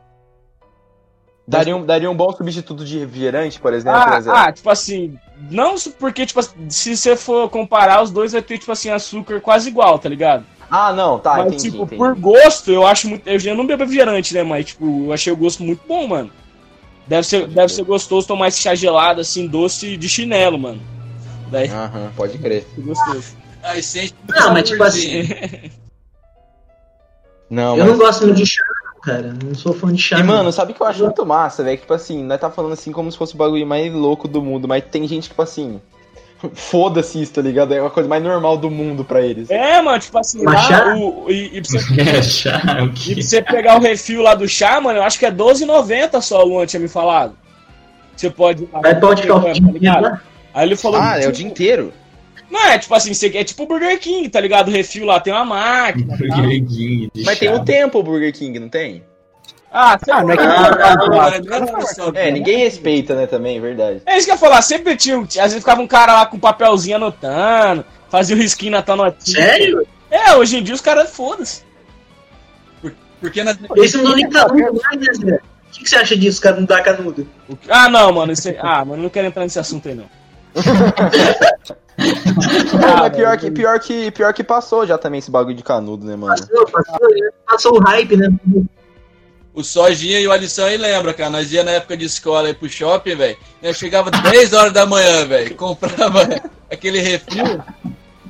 [1.47, 4.31] Daria um, daria um bom substituto de refrigerante, por exemplo, Ah, Zé?
[4.31, 5.17] ah, tipo assim,
[5.49, 9.41] não porque, tipo assim, se você for comparar, os dois vai ter, tipo assim, açúcar
[9.41, 10.45] quase igual, tá ligado?
[10.69, 11.97] Ah, não, tá, Mas, entendi, tipo, entendi.
[11.97, 13.27] por gosto, eu acho muito.
[13.27, 14.43] Eu já não bebo refrigerante, né?
[14.43, 16.31] Mas, tipo, eu achei o gosto muito bom, mano.
[17.07, 20.79] Deve ser, deve ser gostoso tomar esse chá gelado, assim, doce de chinelo, mano.
[21.49, 22.63] Daí, Aham, pode crer.
[22.77, 23.35] é gostoso.
[23.63, 24.13] Aí sente.
[24.29, 25.23] Não, mas tipo assim,
[27.49, 27.87] Não, eu mas...
[27.87, 28.63] não gosto muito de chá,
[29.03, 29.33] cara.
[29.43, 30.19] Não sou fã de chá.
[30.19, 31.77] E, mano, sabe o que eu acho muito massa, velho?
[31.77, 34.41] Que, Tipo assim, nós tá falando assim como se fosse o bagulho mais louco do
[34.41, 35.79] mundo, mas tem gente, tipo assim,
[36.53, 37.73] foda-se isso, tá ligado?
[37.73, 39.49] É uma coisa mais normal do mundo pra eles.
[39.49, 40.95] É, mano, tipo assim, Mas lá, chá?
[40.95, 43.13] o, e, e pra você, É chá, o e quê?
[43.13, 46.41] pra você pegar o refil lá do chá, mano, eu acho que é R$12,90 só,
[46.43, 47.35] o Luan tinha me falado.
[48.15, 48.67] Você pode.
[48.71, 50.03] Vai pode ficar o tá dia inteiro ligado?
[50.03, 50.21] lá.
[50.53, 50.99] Aí ele falou.
[51.01, 51.93] Ah, é o tipo, dia inteiro?
[52.53, 54.67] Não, é tipo assim, é tipo o Burger King, tá ligado?
[54.67, 56.15] O refil lá tem uma máquina.
[56.15, 56.35] tá?
[56.35, 59.03] Burger King Mas tem um tempo o Burger King, não tem?
[59.71, 64.03] Ah, Ah, não é que Ah, É, ninguém respeita, né, também, verdade.
[64.05, 65.17] É isso que eu ia falar, sempre tinha.
[65.19, 68.97] Às vezes ficava um cara lá com um papelzinho anotando, fazia o risquinho na tua
[68.97, 69.35] notinha.
[69.35, 69.87] Sério?
[70.11, 71.63] É, hoje em dia os caras foda-se.
[73.19, 73.57] Porque na...
[73.77, 75.35] Esse não nem canudo mais, né, Zé?
[75.37, 76.57] O que, que você acha disso, cara?
[76.57, 77.27] Não dá canudo?
[77.67, 78.31] Ah, não, mano.
[78.31, 80.05] Isso aí- Ah, mano, eu não quero entrar nesse assunto aí, não.
[81.97, 86.15] Mas pior que, pior, que, pior que passou já também esse bagulho de canudo, né,
[86.15, 86.35] mano?
[86.35, 87.29] Passou, passou, né?
[87.47, 88.29] passou o hype, né?
[89.53, 91.29] O Sojinha e o Alisson aí lembra, cara.
[91.29, 93.37] Nós ia na época de escola aí pro shopping, velho.
[93.61, 95.55] Eu chegava 10 horas da manhã, velho.
[95.55, 96.27] Comprava
[96.71, 97.61] aquele refil.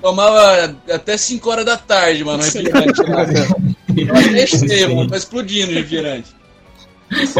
[0.01, 3.01] Tomava até 5 horas da tarde, mano, refrigerante
[4.11, 5.09] até cheio, mano.
[5.09, 6.35] Tá explodindo o refrigerante.
[7.09, 7.39] Você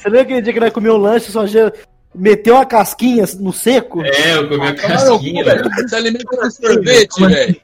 [0.00, 1.70] você lembra aquele dia que nós comemos um lanche só já
[2.14, 4.02] meteu uma casquinha no seco?
[4.02, 5.70] É, eu comi a casquinha, velho.
[5.70, 7.56] Você alimenta com sorvete, velho.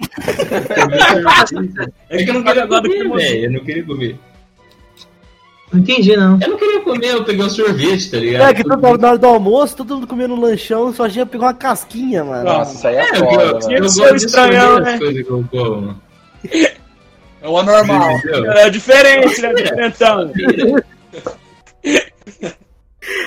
[2.08, 3.44] É que eu não queria agora comer, velho.
[3.44, 4.18] Eu não queria comer.
[5.72, 6.38] Não entendi, não.
[6.40, 8.50] Eu não queria comer, eu peguei um sorvete, tá ligado?
[8.50, 11.46] É, que todo, na hora do almoço, todo mundo comendo um lanchão, só já pegou
[11.46, 12.44] uma casquinha, mano.
[12.44, 13.70] Nossa, isso aí é É, eu, foda, eu, mano.
[13.70, 14.98] eu ser gosto de escolher né?
[14.98, 16.00] coisas que eu como.
[17.42, 18.16] É o anormal.
[18.18, 18.52] Entendeu?
[18.52, 19.54] É diferente, né?
[19.54, 20.32] Diferentão.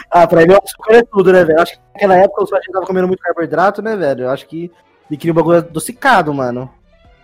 [0.09, 1.59] Ah, pra mim o açúcar é tudo, né, velho?
[1.61, 4.25] Acho que naquela época eu só tava comendo muito carboidrato, né, velho?
[4.25, 4.71] Eu acho que
[5.09, 6.69] ele queria um bagulho adocicado, mano.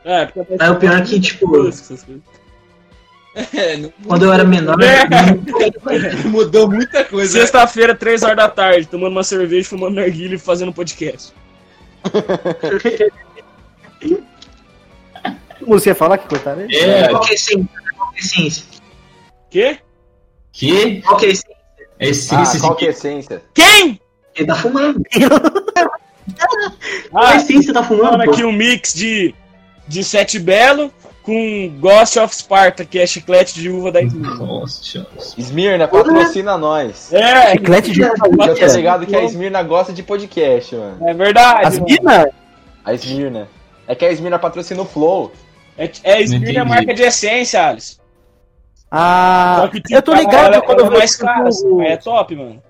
[0.03, 2.05] É, porque Mas o pior é que, tipo, coisas.
[3.53, 5.05] É, não- quando eu era menor, É.
[6.27, 7.31] mudou muita coisa.
[7.39, 11.31] Sexta-feira, 3 horas da tarde, tomando uma cerveja, fumando narguilha e fazendo podcast.
[15.67, 16.75] Você ia falar que cortaram ele?
[16.75, 17.69] É, é a essência?
[17.95, 18.13] Qual
[19.49, 19.73] que é?
[20.51, 21.01] Quê?
[21.01, 21.01] que?
[21.19, 21.29] Que é
[22.05, 22.35] a essência?
[22.35, 23.41] É Ah, essência qual de que é a essência?
[23.53, 23.99] Quem?
[24.35, 25.01] Ele tá fumando.
[27.09, 28.31] Qual Ah, a essência tá fumando, pô?
[28.31, 29.33] aqui um mix de,
[29.87, 30.91] de Sete Belo
[31.23, 34.35] com Ghost of Sparta, que é chiclete de uva da Esmirna.
[34.35, 35.05] Nossa,
[35.37, 37.11] Esmirna, patrocina nós.
[37.13, 38.53] É, Chiclete de Eu tô uva.
[38.75, 40.97] ligado que a Esmirna gosta de podcast, mano.
[41.07, 41.79] é verdade.
[41.79, 41.85] Mano.
[41.89, 42.27] minas?
[42.85, 43.47] A Esmirna.
[43.87, 45.31] É que a Esmirna patrocina o Flow.
[45.77, 47.97] É, é Esmirna é marca de essência, Alice.
[48.91, 51.43] Ah, que, tipo, eu tô ela- ligado ela, quando eu é vi mais o- cara,
[51.43, 52.61] mas é top, mano.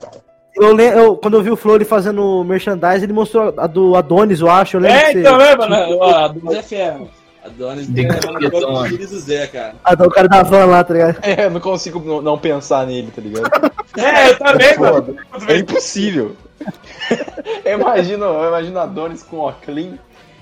[0.56, 4.50] Eu, eu- quando eu vi o ele fazendo merchandise, ele mostrou a do Adonis, eu
[4.50, 4.76] acho.
[4.78, 5.46] Eu lembro É, que então, você...
[5.46, 5.98] né, mano?
[6.00, 7.10] Ó, A Adonis é fera, mano.
[7.46, 9.76] Adonis De é o do Zé, cara.
[9.84, 11.18] Ah, o cara da van lá, tá ligado?
[11.24, 13.50] É, eu não consigo não- não pensar nele, tá ligado?
[13.98, 15.16] É, eu também, mano.
[15.48, 16.36] É impossível.
[17.66, 19.94] eu imagino, eu imagino a Donis com óculos,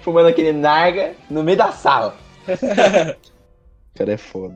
[0.02, 2.16] fumando aquele narga no meio da sala.
[2.48, 4.56] O cara é foda.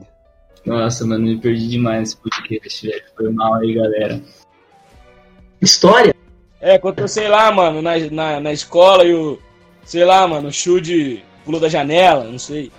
[0.64, 3.02] Nossa, mano, me perdi demais nesse podcast, velho.
[3.16, 4.20] Foi mal aí, galera.
[5.60, 6.14] História?
[6.60, 9.38] É, quando eu sei lá, mano, na, na, na escola e o.
[9.84, 12.70] Sei lá, mano, o Shude pulou da janela, não sei.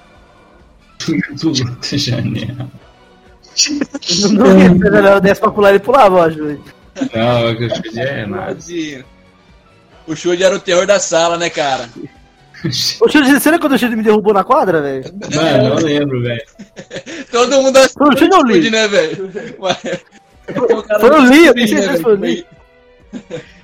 [1.42, 2.70] Puta janela.
[4.32, 6.44] Não, não, não, desce pra pular, ele pulava, eu acho.
[6.44, 6.64] velho.
[7.14, 8.58] Não, é que eu chute é nada.
[10.06, 11.90] O Should era o terror da sala, né, cara?
[13.02, 15.04] Ô, Chico, você lembra quando o Chico me derrubou na quadra, velho?
[15.36, 16.42] Mano, não lembro, velho.
[17.32, 18.70] Todo mundo achou Foi o Chico ou o Lee?
[18.72, 19.32] né, velho?
[19.60, 22.20] O Foi o Lee, eu tenho certeza né, que foi o?
[22.20, 22.46] Lee.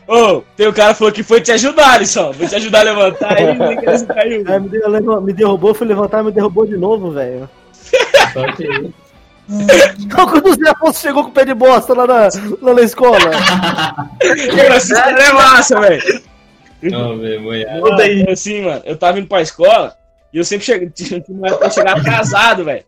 [0.07, 2.33] Ô, tem o cara que falou que foi te ajudar, Alisson.
[2.33, 3.55] Foi te ajudar a levantar aí,
[4.07, 4.43] caiu.
[4.47, 7.47] É, me, deu- levou- me derrubou, fui levantar, me derrubou de novo, velho.
[8.33, 8.91] Só que eu.
[9.99, 12.27] Então, quando o Zé Afonso chegou com o pé de bosta lá na,
[12.61, 13.17] lá na escola.
[14.19, 16.21] Cara é massa, velho.
[16.81, 17.15] Não,
[17.99, 18.19] aí.
[18.19, 19.95] Mano, Assim, mano, eu tava indo pra escola
[20.33, 22.83] e eu sempre cheguei, tinha que eu chegava atrasado, velho.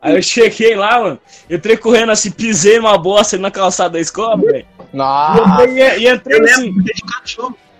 [0.00, 1.18] Aí eu cheguei lá, mano,
[1.50, 4.66] entrei correndo assim, pisei numa bosta ali na calçada da escola, velho.
[4.92, 6.74] E Nossa, entrei- E entrei Eu assim.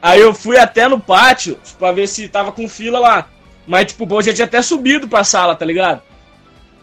[0.02, 3.28] Aí eu fui até no pátio pra ver se tava com fila lá.
[3.66, 6.00] Mas, tipo, eu já tinha até subido pra sala, tá ligado?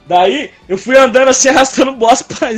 [0.06, 2.50] Daí eu fui andando assim, arrastando bosta pra-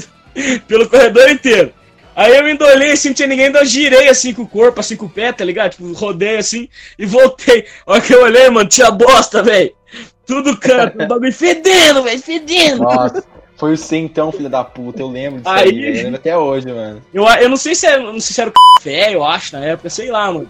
[0.68, 1.74] pelo corredor inteiro.
[2.16, 4.96] Aí eu endolhei assim, não tinha ninguém, então eu girei assim com o corpo, assim
[4.96, 5.72] com o pé, tá ligado?
[5.72, 7.66] Tipo, rodei assim e voltei.
[7.86, 9.74] A hora que eu olhei, mano, tinha bosta, velho.
[10.26, 12.84] Tudo canto, o bagulho fedendo, velho, fedendo.
[12.84, 13.24] nossa.
[13.58, 15.02] Foi o Centão, filho da puta.
[15.02, 15.88] Eu lembro disso Aí- aí.
[15.98, 17.02] Eu lembro até hoje, mano.
[17.14, 19.64] Eu, eu não sei se era, não sei se era o café, eu acho, na
[19.66, 20.50] época, sei lá, mano.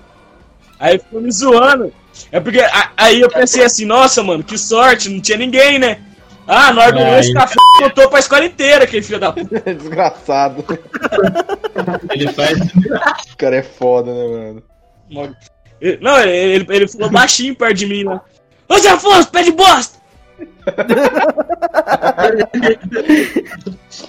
[0.79, 1.93] Aí ficou me zoando.
[2.31, 2.59] É porque
[2.97, 5.99] aí eu pensei assim, nossa, mano, que sorte, não tinha ninguém, né?
[6.47, 9.61] Ah, na hora do almoço, café contou pra escola inteira, aquele filho da puta.
[9.73, 10.63] Desgraçado.
[12.11, 12.59] Ele faz.
[13.33, 14.61] O cara é foda, né,
[15.09, 15.35] mano?
[15.99, 18.21] Não, ele, ele, ele falou baixinho perto de mim, né?
[18.69, 19.99] Ô Zé Afonso, pé de bosta!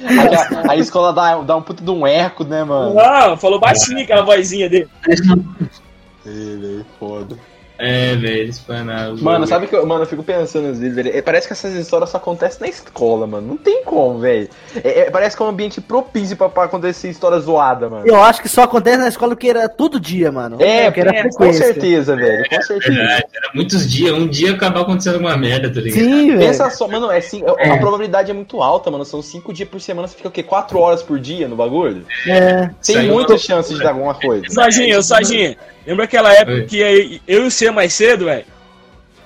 [0.06, 2.94] Aí a, a escola dá, dá um puto de um eco, né, mano?
[2.94, 4.88] Não, falou baixinho aquela vozinha dele.
[6.24, 7.36] Ele, foda.
[7.78, 9.16] É, velho, eles fanaram.
[9.18, 11.10] Mano, sabe que eu, mano, eu fico pensando às vezes, velho.
[11.16, 13.46] é, Parece que essas histórias só acontecem na escola, mano.
[13.46, 14.48] Não tem como, velho.
[14.82, 18.06] É, é, parece que é um ambiente propício pra, pra acontecer história zoada, mano.
[18.06, 20.56] Eu acho que só acontece na escola porque era todo dia, mano.
[20.60, 22.42] É, porque era é, com certeza, velho.
[22.48, 22.94] Com certeza.
[22.94, 25.98] Verdade, era muitos dias, um dia acabar acontecendo alguma merda, tá ligado?
[26.00, 26.38] Sim, velho.
[26.40, 29.04] Pensa só, mano, é, assim, a, a probabilidade é muito alta, mano.
[29.04, 30.42] São cinco dias por semana, você fica o quê?
[30.42, 32.04] Quatro horas por dia no bagulho?
[32.26, 32.70] É.
[32.84, 34.44] Tem uma- chances de dar alguma coisa.
[34.48, 35.56] Saginha, ô Saginha,
[35.86, 36.62] lembra aquela época Oi.
[36.64, 38.44] que eu, eu e o Mais cedo, velho?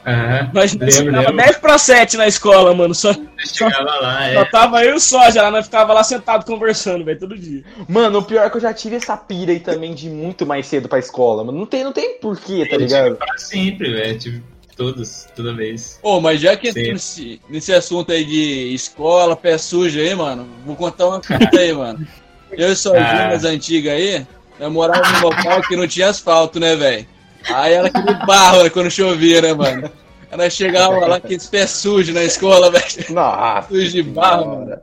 [0.06, 0.50] Aham.
[0.54, 1.36] Nós chegava lembro.
[1.36, 2.94] 10 pra 7 na escola, mano.
[2.94, 3.12] Só,
[3.44, 4.44] Chegava lá, só é.
[4.46, 7.62] tava eu Soja lá, nós ficava lá sentado conversando, velho, todo dia.
[7.86, 10.66] Mano, o pior é que eu já tive essa pira aí também de muito mais
[10.66, 11.58] cedo pra escola, mano.
[11.58, 13.16] Não tem, não tem porquê, tá ligado?
[13.16, 14.18] Pra sempre, velho.
[14.18, 14.42] Tipo,
[14.74, 16.00] todos, toda vez.
[16.02, 20.76] Ô, mas já que nesse, nesse assunto aí de escola, pé sujo aí, mano, vou
[20.76, 22.06] contar uma coisa aí, mano.
[22.52, 23.28] Eu e sozinho, Ah.
[23.28, 24.26] nas antigas aí,
[24.58, 27.06] eu morava num local que não tinha asfalto, né, velho?
[27.48, 29.90] Aí era aquele barro né, quando chovia, né, mano?
[30.36, 32.84] Nós chegava lá, aqueles pés sujos na escola, velho.
[33.10, 33.68] Nossa.
[33.68, 34.80] Sujo de barro, mano.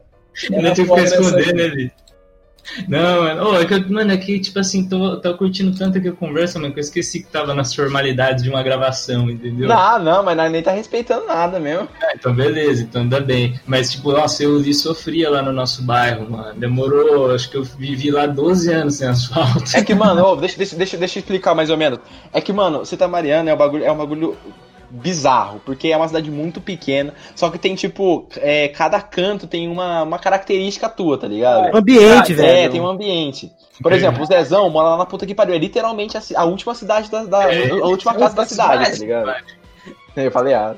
[0.52, 1.92] Ainda tive que esconder, né, velho?
[2.88, 5.98] Não, mano, Ô, é que, eu- mano, é que, tipo assim, tô, tô curtindo tanto
[5.98, 9.68] aqui a conversa, mano, que eu esqueci que tava nas formalidades de uma gravação, entendeu?
[9.68, 11.88] Não, não, mas nós nem tá respeitando nada mesmo.
[12.02, 13.60] Ah, então beleza, então ainda bem.
[13.66, 16.54] Mas, tipo, nossa, eu li sofria lá no nosso bairro, mano.
[16.60, 19.64] Demorou, acho que eu vivi lá 12 anos sem asfalto.
[19.76, 22.00] É que, mano, ô, deixa, deixa, deixa, deixa eu explicar mais ou menos.
[22.34, 24.38] É que, mano, você tá Mariana é um bagulho, é um bagulho
[24.90, 29.68] bizarro, porque é uma cidade muito pequena, só que tem, tipo, é, cada canto tem
[29.68, 31.76] uma, uma característica tua, tá ligado?
[31.76, 32.72] Ambiente, É, velho.
[32.72, 33.52] tem um ambiente.
[33.82, 35.54] Por exemplo, o Zezão mora lá na puta que pariu.
[35.54, 37.24] É literalmente a, a última cidade da.
[37.26, 39.32] da- É, a última casa da cidade, tá ligado?
[40.16, 40.76] Eu falei, ah.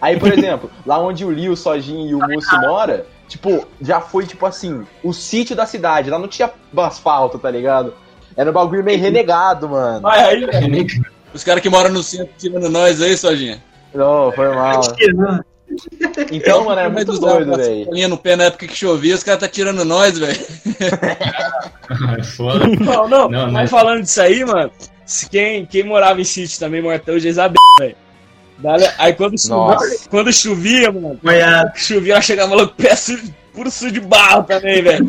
[0.00, 4.00] Aí, por exemplo, lá onde o Liu, o Sojin e o Mussi mora, tipo, já
[4.00, 6.10] foi, tipo assim, o sítio da cidade.
[6.10, 7.94] Lá não tinha asfalto, tá ligado?
[8.36, 10.06] Era um bagulho meio renegado, mano.
[10.08, 10.86] Aí, velho.
[11.34, 13.62] Os caras que moram no centro tirando nós aí, Sojinha.
[13.94, 14.80] Não, foi mal.
[16.30, 17.78] Então, mano, era Mas muito doido, uma velho.
[17.84, 20.38] sacolinha no pé na época que chovia, os caras tá tirando nós, velho.
[22.18, 22.66] É foda.
[22.78, 24.70] Não, não, Não, mas mas- falando disso aí, mano,
[25.06, 27.96] se quem, quem morava em sítio também mora até hoje é Isabel, velho.
[28.98, 33.92] Aí quando chovia, quando chovia, mano, Olha, chovia, ela chegava logo pé sujo, puro sujo
[33.92, 35.06] de barro também, velho.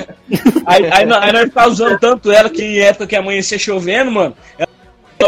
[0.65, 4.35] Aí, aí, aí nós ficava usando tanto ela que em época que amanhecia chovendo, mano.
[4.57, 4.69] Ela,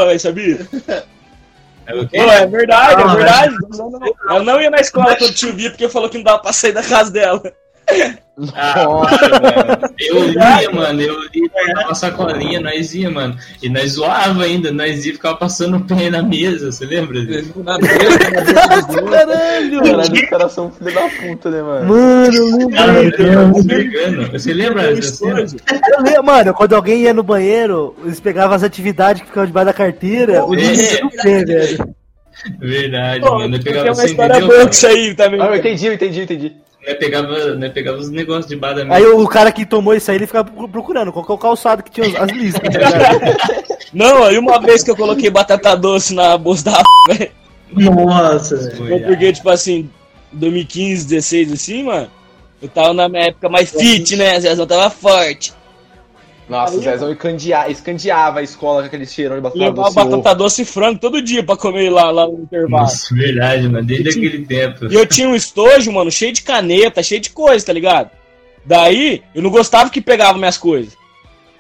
[0.04, 0.68] véi, sabia?
[1.88, 1.94] É?
[1.94, 3.56] Pô, é verdade, é Ah, verdade.
[4.28, 6.82] Ela não ia na escola quando chovia porque falou que não dava pra sair da
[6.82, 7.42] casa dela.
[8.38, 9.80] Nossa, velho.
[9.98, 11.50] Eu lia, mano, eu lia
[11.86, 13.38] uma sacolinha, nós ia, mano.
[13.64, 17.20] E nós zoava ainda, nós ia e ficava passando o pé na mesa, você lembra?
[17.64, 18.04] Na mesa.
[19.10, 19.82] Caralho!
[19.82, 21.88] Caralho, os caras são filho da puta, né, mano?
[21.88, 22.58] Mano, eu
[23.64, 24.32] lembro.
[24.34, 25.26] Você lembra dessa?
[25.26, 29.68] Eu lembro, mano, quando alguém ia no banheiro, eles pegavam as atividades que ficavam debaixo
[29.68, 30.58] da carteira, o É.
[30.58, 31.96] dia no pé, velho.
[32.60, 33.56] Verdade, Pô, mano.
[33.56, 35.42] Eu tem pegava uma história boa isso aí também.
[35.42, 36.65] Ah, eu entendi, eu entendi, eu entendi.
[36.86, 38.76] Nós pegava, nós pegava os negócios de bar.
[38.90, 41.82] Aí o cara que tomou isso aí, ele ficava procurando qual que é o calçado
[41.82, 43.76] que tinha as listas, tá?
[43.92, 47.32] Não, aí uma vez que eu coloquei batata doce na bolsa da velho.
[47.72, 48.78] nossa, velho.
[48.78, 49.90] Foi, Porque, tipo assim,
[50.32, 52.10] 2015, 16, assim, mano,
[52.62, 54.40] eu tava na minha época mais fit, né?
[54.40, 55.54] Zezão tava forte.
[56.48, 59.96] Nossa, o Zezão escandeava, escandeava a escola com aquele cheirão de batata Levava doce.
[59.96, 62.84] batata doce e frango todo dia pra comer lá, lá no intervalo.
[62.84, 63.84] Nossa, verdade, mano.
[63.86, 64.86] Desde aquele tempo.
[64.92, 68.12] E eu tinha um estojo, mano, cheio de caneta, cheio de coisa, tá ligado?
[68.64, 70.96] Daí, eu não gostava que pegava minhas coisas.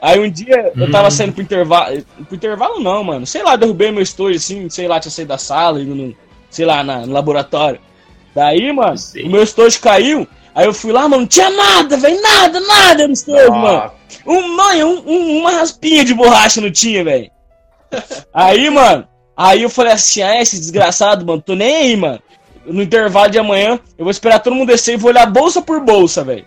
[0.01, 1.11] Aí um dia eu tava Hum.
[1.11, 2.03] saindo pro intervalo.
[2.27, 3.25] Pro intervalo não, mano.
[3.25, 6.15] Sei lá, derrubei meu estojo assim, sei lá, tinha saído da sala, indo no,
[6.49, 7.79] sei lá, na- no laboratório.
[8.35, 9.23] Daí, mano, Sei.
[9.23, 10.27] o meu estojo caiu.
[10.55, 13.67] Aí eu fui lá, mano, não tinha nada, velho, nada, nada no estojo, mano.
[13.77, 13.91] Ah,
[14.25, 17.29] Um, mano, um- um- uma raspinha de borracha não tinha, velho.
[18.33, 22.19] Aí, mano, aí eu falei assim, ah, esse desgraçado, mano, tô nem aí, mano.
[22.65, 25.79] No intervalo de amanhã, eu vou esperar todo mundo descer e vou olhar bolsa por
[25.81, 26.45] bolsa, velho.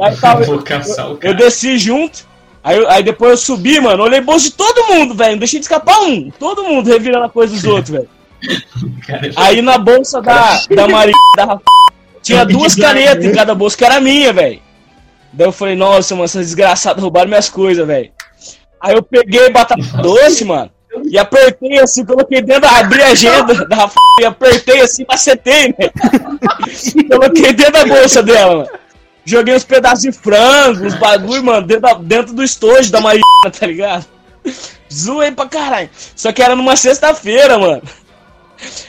[0.00, 1.34] Aí tava, o eu cara.
[1.34, 2.26] desci junto,
[2.64, 5.58] aí, eu- aí depois eu subi, mano, olhei bolsa de todo mundo, velho, não deixei
[5.60, 6.30] de escapar um.
[6.30, 8.08] Todo mundo revirando a coisa dos outros, velho.
[9.36, 11.62] Aí na bolsa da, da Maria, da Rafa,
[12.22, 14.60] tinha duas canetas em cada bolsa, que era minha, velho.
[15.32, 18.10] Daí eu falei, nossa, mano, essas desgraçadas roubaram minhas coisas, velho.
[18.80, 20.70] Aí eu peguei batata doce, mano,
[21.04, 25.92] e apertei assim, coloquei dentro, abri a agenda da Rafa e apertei assim, macetei, velho.
[27.08, 28.68] coloquei dentro da bolsa dela, mano.
[29.24, 33.22] Joguei uns pedaços de frango, uns bagulho, mano, dentro, da- dentro do estojo da Maria,
[33.58, 34.04] tá ligado?
[34.92, 35.88] Zoei pra caralho.
[36.16, 37.80] Só que era numa sexta-feira, mano.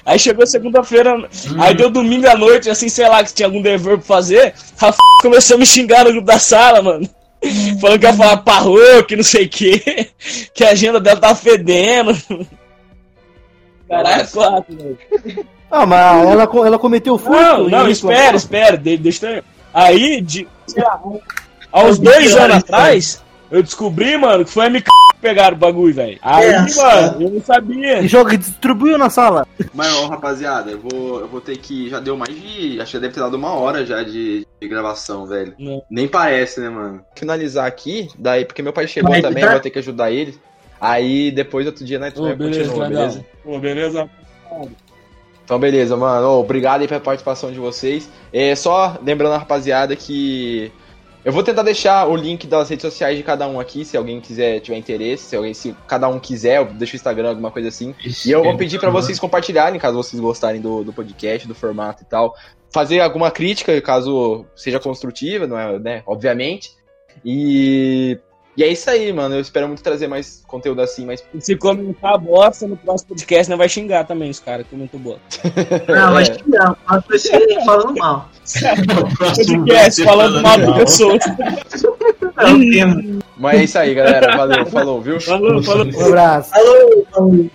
[0.06, 1.14] Aí chegou segunda-feira,
[1.60, 4.54] aí deu domingo à noite, assim, sei lá, que tinha algum dever pra fazer.
[4.80, 4.98] A f...
[5.22, 7.10] começou a me xingar no grupo da sala, mano.
[7.82, 10.10] Falando que ia falar parrou, que não sei o que,
[10.54, 12.18] que a agenda dela tava fedendo.
[13.90, 14.98] Caralho, quatro, velho.
[15.70, 17.42] Ah, mas ela, ela cometeu furto.
[17.42, 19.44] Não, não, espera, espera, de- deixa eu...
[19.74, 21.02] Aí, de, sei lá,
[21.72, 23.24] há uns dois anos atrás,
[23.54, 26.18] eu descobri, mano, que foi a MK que pegaram o bagulho, velho.
[26.24, 26.84] Aí, Essa.
[26.84, 28.02] mano, eu não sabia.
[28.02, 29.48] E joga, distribuiu na sala.
[29.72, 31.88] Mas, ó, rapaziada, eu vou, eu vou ter que.
[31.88, 32.82] Já deu mais de.
[32.82, 35.54] Acho que deve ter dado uma hora já de, de gravação, velho.
[35.60, 35.84] Não.
[35.88, 37.06] Nem parece, né, mano?
[37.16, 39.50] finalizar aqui, daí, porque meu pai chegou Vai, também, tá?
[39.50, 40.36] eu vou ter que ajudar ele.
[40.82, 43.26] Aí depois, outro dia, né, tu Ô, vai beleza, continua, beleza?
[43.44, 44.10] Pô, beleza?
[45.46, 46.28] Então, beleza, mano.
[46.28, 48.10] Ô, obrigado aí pela participação de vocês.
[48.34, 50.72] É, só lembrando a rapaziada que
[51.24, 54.20] eu vou tentar deixar o link das redes sociais de cada um aqui, se alguém
[54.20, 57.70] quiser tiver interesse, se alguém, se cada um quiser, eu deixo o Instagram, alguma coisa
[57.70, 57.96] assim.
[58.26, 62.04] E eu vou pedir pra vocês compartilharem, caso vocês gostarem do, do podcast, do formato
[62.04, 62.36] e tal.
[62.72, 66.04] Fazer alguma crítica, caso seja construtiva, não é, né?
[66.06, 66.72] Obviamente.
[67.24, 68.20] E.
[68.56, 69.34] E é isso aí, mano.
[69.36, 71.24] Eu espero muito trazer mais conteúdo assim, mas.
[71.40, 75.22] Se comentar bosta no próximo podcast, não vai xingar também os caras que comentou bosta.
[75.92, 76.24] Não, É.
[76.46, 76.78] não.
[76.88, 78.30] Acho que você falando mal.
[79.18, 81.20] Podcast falando mal pessoas.
[82.38, 83.20] Não, temo.
[83.38, 84.38] Mas é isso aí, galera.
[84.38, 85.20] Valeu, falou, viu?
[85.20, 85.86] Falou, falou.
[85.88, 86.52] Um abraço.
[86.54, 87.46] Alô, alô.